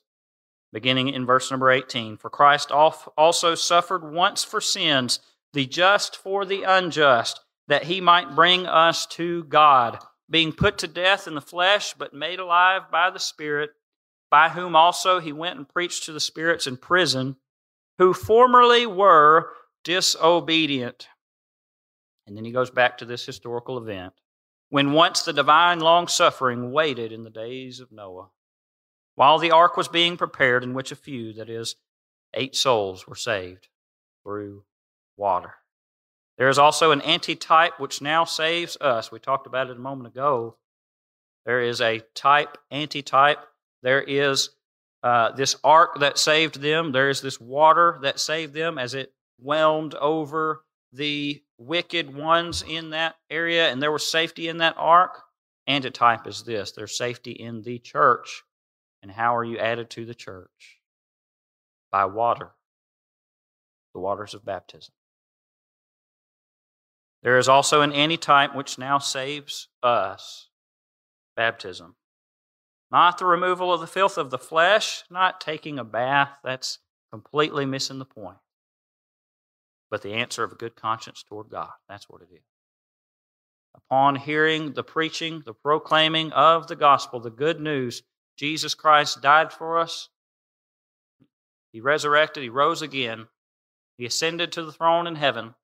beginning 0.75 1.09
in 1.09 1.25
verse 1.25 1.51
number 1.51 1.71
18. 1.71 2.19
For 2.19 2.29
Christ 2.29 2.71
also 2.71 3.55
suffered 3.55 4.05
once 4.05 4.45
for 4.45 4.61
sins, 4.61 5.21
the 5.55 5.65
just 5.65 6.17
for 6.17 6.45
the 6.45 6.65
unjust, 6.65 7.41
that 7.69 7.85
he 7.85 8.03
might 8.03 8.35
bring 8.35 8.67
us 8.67 9.07
to 9.07 9.45
God, 9.45 9.99
being 10.29 10.53
put 10.53 10.77
to 10.79 10.87
death 10.87 11.27
in 11.27 11.35
the 11.35 11.41
flesh, 11.41 11.95
but 11.95 12.13
made 12.13 12.41
alive 12.41 12.91
by 12.93 13.09
the 13.09 13.19
Spirit, 13.19 13.71
by 14.35 14.49
whom 14.49 14.75
also 14.75 15.21
he 15.21 15.33
went 15.33 15.57
and 15.57 15.69
preached 15.69 16.05
to 16.05 16.13
the 16.13 16.19
spirits 16.19 16.67
in 16.67 16.77
prison, 16.77 17.37
who 17.99 18.13
formerly 18.13 18.85
were 18.87 19.51
disobedient 19.85 21.07
and 22.27 22.37
then 22.37 22.45
he 22.45 22.53
goes 22.53 22.71
back 22.71 22.99
to 22.99 23.05
this 23.05 23.27
historical 23.27 23.79
event 23.79 24.15
when 24.71 24.93
once 24.93 25.23
the 25.23 25.33
divine 25.33 25.79
long 25.81 26.09
suffering 26.09 26.73
waited 26.73 27.13
in 27.13 27.23
the 27.23 27.31
days 27.31 27.81
of 27.81 27.93
Noah, 27.93 28.31
while 29.15 29.39
the 29.39 29.53
ark 29.53 29.77
was 29.77 29.89
being 29.89 30.17
prepared, 30.17 30.65
in 30.65 30.75
which 30.75 30.91
a 30.91 30.97
few, 30.97 31.33
that 31.35 31.49
is, 31.49 31.77
eight 32.33 32.57
souls, 32.57 33.07
were 33.07 33.15
saved 33.15 33.69
through 34.25 34.65
water. 35.17 35.55
There 36.39 36.49
is 36.49 36.59
also 36.59 36.91
an 36.91 37.03
antitype 37.03 37.79
which 37.79 38.03
now 38.03 38.25
saves 38.25 38.77
us. 38.81 39.13
We 39.13 39.21
talked 39.21 39.47
about 39.47 39.71
it 39.71 39.77
a 39.77 39.81
moment 39.81 40.09
ago. 40.09 40.57
There 41.47 41.63
is 41.63 41.81
a 41.81 42.03
type, 42.15 42.59
antitype. 42.73 43.39
There 43.85 44.03
is 44.03 44.49
uh, 45.03 45.33
this 45.33 45.57
ark 45.63 46.01
that 46.01 46.19
saved 46.19 46.61
them. 46.61 46.91
There 46.91 47.11
is 47.11 47.21
this 47.21 47.39
water 47.39 47.99
that 48.03 48.19
saved 48.19 48.55
them 48.55 48.79
as 48.79 48.95
it 48.95 49.13
whelmed 49.39 49.95
over 49.95 50.65
the 50.93 51.43
wicked 51.59 52.13
ones 52.13 52.65
in 52.67 52.91
that 52.91 53.17
area 53.29 53.71
and 53.71 53.81
there 53.81 53.93
was 53.93 54.07
safety 54.07 54.49
in 54.49 54.59
that 54.59 54.75
ark. 54.79 55.23
Antitype 55.69 56.27
is 56.27 56.43
this 56.43 56.73
there's 56.73 56.97
safety 56.97 57.33
in 57.33 57.63
the 57.63 57.79
church. 57.79 58.43
And 59.03 59.13
how 59.13 59.37
are 59.37 59.45
you 59.45 59.59
added 59.59 59.91
to 59.91 60.07
the 60.07 60.15
church? 60.15 60.81
By 61.93 62.07
water, 62.07 62.53
the 63.93 64.01
waters 64.01 64.33
of 64.33 64.47
baptism. 64.47 64.95
There 67.23 67.37
is 67.37 67.49
also 67.49 67.83
an 67.83 67.93
antitype 67.93 68.55
which 68.55 68.79
now 68.79 68.99
saves 68.99 69.69
us 69.83 70.49
baptism. 71.37 71.97
Not 72.95 73.19
the 73.19 73.27
removal 73.27 73.75
of 73.75 73.81
the 73.81 73.87
filth 73.87 74.17
of 74.17 74.31
the 74.31 74.39
flesh, 74.39 75.05
not 75.11 75.41
taking 75.41 75.79
a 75.79 75.85
bath. 75.85 76.39
That's 76.43 76.79
completely 77.11 77.67
missing 77.67 77.99
the 77.99 78.07
point 78.07 78.39
but 79.95 80.03
the 80.03 80.15
answer 80.15 80.43
of 80.43 80.51
a 80.51 80.57
good 80.57 80.75
conscience 80.75 81.23
toward 81.23 81.49
God. 81.51 81.71
That's 81.89 82.09
what 82.09 82.21
it 82.21 82.29
is. 82.35 82.43
Upon 83.77 84.17
hearing 84.17 84.73
the 84.73 84.83
preaching, 84.83 85.45
the 85.47 85.55
proclaiming 85.55 86.33
of 86.33 86.67
the 86.67 86.75
gospel, 86.75 87.21
the 87.21 87.31
good 87.31 87.61
news, 87.61 88.03
Jesus 88.37 88.75
Christ 88.75 89.23
died 89.23 89.53
for 89.53 89.79
us. 89.79 90.09
He 91.73 91.81
resurrected, 91.81 92.43
He 92.43 92.49
rose 92.49 92.83
again, 92.83 93.29
He 93.97 94.05
ascended 94.05 94.51
to 94.51 94.65
the 94.65 94.73
throne 94.73 95.07
in 95.07 95.15
heaven. 95.15 95.55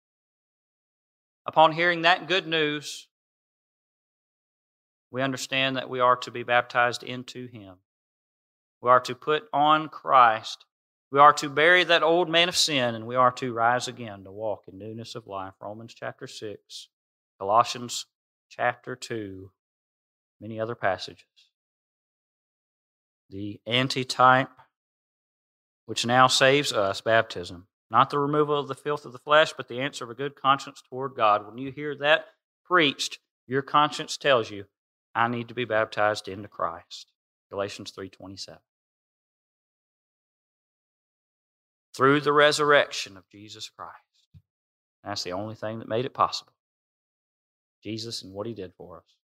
Upon 1.44 1.72
hearing 1.72 2.02
that 2.02 2.28
good 2.28 2.46
news, 2.46 3.08
we 5.10 5.22
understand 5.22 5.76
that 5.76 5.90
we 5.90 6.00
are 6.00 6.16
to 6.16 6.30
be 6.30 6.42
baptized 6.42 7.02
into 7.02 7.46
Him. 7.46 7.76
We 8.80 8.90
are 8.90 9.00
to 9.00 9.14
put 9.14 9.48
on 9.52 9.88
Christ 9.88 10.64
we 11.10 11.18
are 11.18 11.32
to 11.34 11.48
bury 11.48 11.82
that 11.84 12.04
old 12.04 12.28
man 12.28 12.48
of 12.48 12.56
sin 12.56 12.94
and 12.94 13.06
we 13.06 13.16
are 13.16 13.32
to 13.32 13.52
rise 13.52 13.88
again 13.88 14.24
to 14.24 14.30
walk 14.30 14.64
in 14.68 14.78
newness 14.78 15.16
of 15.16 15.26
life. 15.26 15.54
Romans 15.60 15.92
chapter 15.92 16.28
6, 16.28 16.88
Colossians 17.38 18.06
chapter 18.48 18.94
2, 18.94 19.50
many 20.40 20.60
other 20.60 20.76
passages. 20.76 21.24
The 23.28 23.60
antitype, 23.66 24.50
which 25.86 26.06
now 26.06 26.28
saves 26.28 26.72
us, 26.72 27.00
baptism. 27.00 27.66
Not 27.90 28.10
the 28.10 28.20
removal 28.20 28.60
of 28.60 28.68
the 28.68 28.76
filth 28.76 29.04
of 29.04 29.12
the 29.12 29.18
flesh, 29.18 29.52
but 29.56 29.66
the 29.66 29.80
answer 29.80 30.04
of 30.04 30.10
a 30.10 30.14
good 30.14 30.40
conscience 30.40 30.80
toward 30.80 31.16
God. 31.16 31.44
When 31.44 31.58
you 31.58 31.72
hear 31.72 31.96
that 31.96 32.26
preached, 32.64 33.18
your 33.48 33.62
conscience 33.62 34.16
tells 34.16 34.48
you, 34.48 34.66
I 35.14 35.28
need 35.28 35.48
to 35.48 35.54
be 35.54 35.64
baptized 35.64 36.28
into 36.28 36.48
Christ. 36.48 37.12
Galatians 37.50 37.90
3:27. 37.90 38.60
through 41.96 42.20
the 42.20 42.32
resurrection 42.32 43.16
of 43.16 43.28
Jesus 43.28 43.68
Christ. 43.68 43.94
That's 45.04 45.22
the 45.22 45.32
only 45.32 45.54
thing 45.54 45.78
that 45.78 45.88
made 45.88 46.04
it 46.04 46.14
possible. 46.14 46.52
Jesus 47.82 48.22
and 48.22 48.32
what 48.32 48.46
he 48.46 48.54
did 48.54 48.72
for 48.76 48.98
us. 48.98 49.16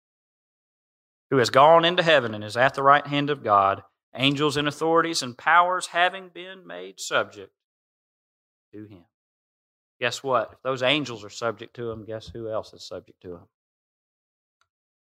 Who 1.31 1.39
has 1.39 1.51
gone 1.51 1.85
into 1.85 2.03
heaven 2.03 2.35
and 2.35 2.45
is 2.45 2.57
at 2.57 2.75
the 2.75 2.83
right 2.83 3.07
hand 3.07 3.31
of 3.31 3.43
God, 3.43 3.83
angels 4.15 4.57
and 4.57 4.67
authorities 4.67 5.23
and 5.23 5.37
powers 5.37 5.89
having 5.89 6.29
been 6.29 6.67
made 6.67 7.01
subject 7.01 7.53
to 8.73 8.87
him. 8.87 9.05
Guess 10.01 10.23
what? 10.23 10.51
If 10.53 10.63
those 10.63 10.83
angels 10.83 11.25
are 11.25 11.31
subject 11.31 11.75
to 11.77 11.91
him, 11.91 12.05
guess 12.05 12.29
who 12.29 12.51
else 12.51 12.73
is 12.73 12.87
subject 12.87 13.21
to 13.23 13.35
him? 13.35 13.49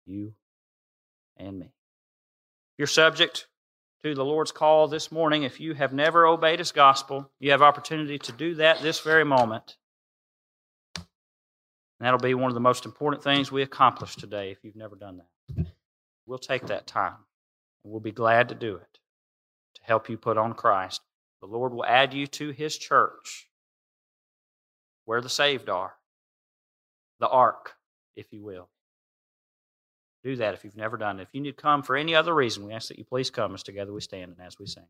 You 0.05 0.33
and 1.37 1.59
me. 1.59 1.71
You're 2.77 2.87
subject 2.87 3.47
to 4.03 4.13
the 4.13 4.25
Lord's 4.25 4.51
call 4.51 4.87
this 4.87 5.11
morning. 5.11 5.43
If 5.43 5.59
you 5.59 5.73
have 5.73 5.93
never 5.93 6.25
obeyed 6.25 6.59
His 6.59 6.71
gospel, 6.71 7.31
you 7.39 7.51
have 7.51 7.61
opportunity 7.61 8.19
to 8.19 8.31
do 8.31 8.55
that 8.55 8.81
this 8.81 8.99
very 8.99 9.23
moment. 9.23 9.77
And 10.95 11.05
that'll 12.05 12.19
be 12.19 12.33
one 12.33 12.51
of 12.51 12.53
the 12.53 12.59
most 12.59 12.85
important 12.85 13.23
things 13.23 13.51
we 13.51 13.61
accomplish 13.61 14.15
today 14.15 14.51
if 14.51 14.63
you've 14.63 14.75
never 14.75 14.95
done 14.95 15.17
that. 15.17 15.65
We'll 16.25 16.39
take 16.39 16.67
that 16.67 16.87
time 16.87 17.15
and 17.83 17.91
we'll 17.91 18.01
be 18.01 18.11
glad 18.11 18.49
to 18.49 18.55
do 18.55 18.75
it 18.75 18.99
to 19.75 19.81
help 19.83 20.09
you 20.09 20.17
put 20.17 20.37
on 20.37 20.53
Christ. 20.53 21.01
The 21.41 21.47
Lord 21.47 21.73
will 21.73 21.85
add 21.85 22.13
you 22.13 22.27
to 22.27 22.49
His 22.49 22.77
church 22.77 23.47
where 25.05 25.21
the 25.21 25.29
saved 25.29 25.69
are, 25.69 25.93
the 27.19 27.29
ark, 27.29 27.75
if 28.15 28.33
you 28.33 28.43
will 28.43 28.69
do 30.25 30.35
that 30.37 30.53
if 30.53 30.63
you've 30.63 30.75
never 30.75 30.97
done 30.97 31.19
it. 31.19 31.23
If 31.23 31.29
you 31.33 31.41
need 31.41 31.55
to 31.55 31.61
come 31.61 31.83
for 31.83 31.95
any 31.95 32.15
other 32.15 32.33
reason, 32.33 32.65
we 32.65 32.73
ask 32.73 32.87
that 32.89 32.97
you 32.97 33.05
please 33.05 33.29
come 33.29 33.53
as 33.53 33.63
together 33.63 33.93
we 33.93 34.01
stand 34.01 34.35
and 34.37 34.45
as 34.45 34.57
we 34.59 34.65
sing. 34.65 34.87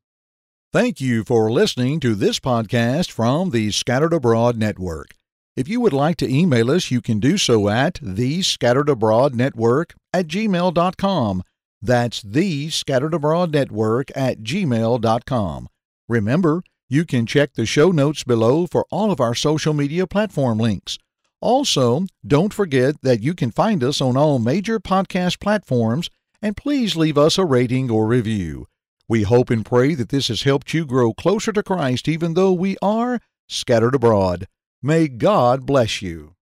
Thank 0.72 1.00
you 1.00 1.24
for 1.24 1.52
listening 1.52 2.00
to 2.02 2.16
this 2.16 2.40
podcast 2.40 3.12
from 3.12 3.52
the 3.52 3.72
Scattered 3.72 4.14
Abroad 4.14 4.58
Network. 4.58 5.16
If 5.56 5.70
you 5.70 5.80
would 5.80 5.94
like 5.94 6.18
to 6.18 6.34
email 6.34 6.72
us, 6.72 6.92
you 6.92 7.02
can 7.02 7.20
do 7.20 7.38
so 7.38 7.70
at 7.70 8.00
the 8.02 8.42
Scattered 8.42 8.90
Abroad 8.90 9.36
Network 9.36 9.94
at 10.14 10.28
gmail.com. 10.28 11.44
That's 11.82 12.22
the 12.22 12.70
Scattered 12.70 13.14
Abroad 13.14 13.54
Network 13.54 14.12
at 14.16 14.40
gmail.com. 14.40 15.68
Remember, 16.10 16.64
you 16.90 17.06
can 17.06 17.26
check 17.26 17.54
the 17.54 17.66
show 17.66 17.92
notes 17.92 18.24
below 18.24 18.68
for 18.68 18.86
all 18.90 19.12
of 19.12 19.20
our 19.20 19.36
social 19.36 19.74
media 19.74 20.08
platform 20.08 20.58
links. 20.60 20.98
Also, 21.46 22.08
don't 22.26 22.56
forget 22.56 23.00
that 23.04 23.22
you 23.22 23.36
can 23.36 23.52
find 23.52 23.84
us 23.84 24.02
on 24.02 24.18
all 24.18 24.40
major 24.40 24.80
podcast 24.80 25.40
platforms 25.40 26.10
and 26.42 26.58
please 26.58 26.96
leave 26.96 27.20
us 27.20 27.38
a 27.38 27.46
rating 27.46 27.92
or 27.92 28.08
review. 28.08 28.66
We 29.08 29.22
hope 29.22 29.52
and 29.52 29.64
pray 29.64 29.94
that 29.94 30.10
this 30.10 30.30
has 30.30 30.42
helped 30.42 30.74
you 30.74 30.88
grow 30.88 31.14
closer 31.14 31.52
to 31.52 31.62
Christ 31.62 32.08
even 32.08 32.34
though 32.34 32.52
we 32.52 32.78
are 32.82 33.20
scattered 33.48 33.94
abroad. 33.94 34.48
May 34.82 35.08
God 35.08 35.68
bless 35.68 36.02
you. 36.02 36.35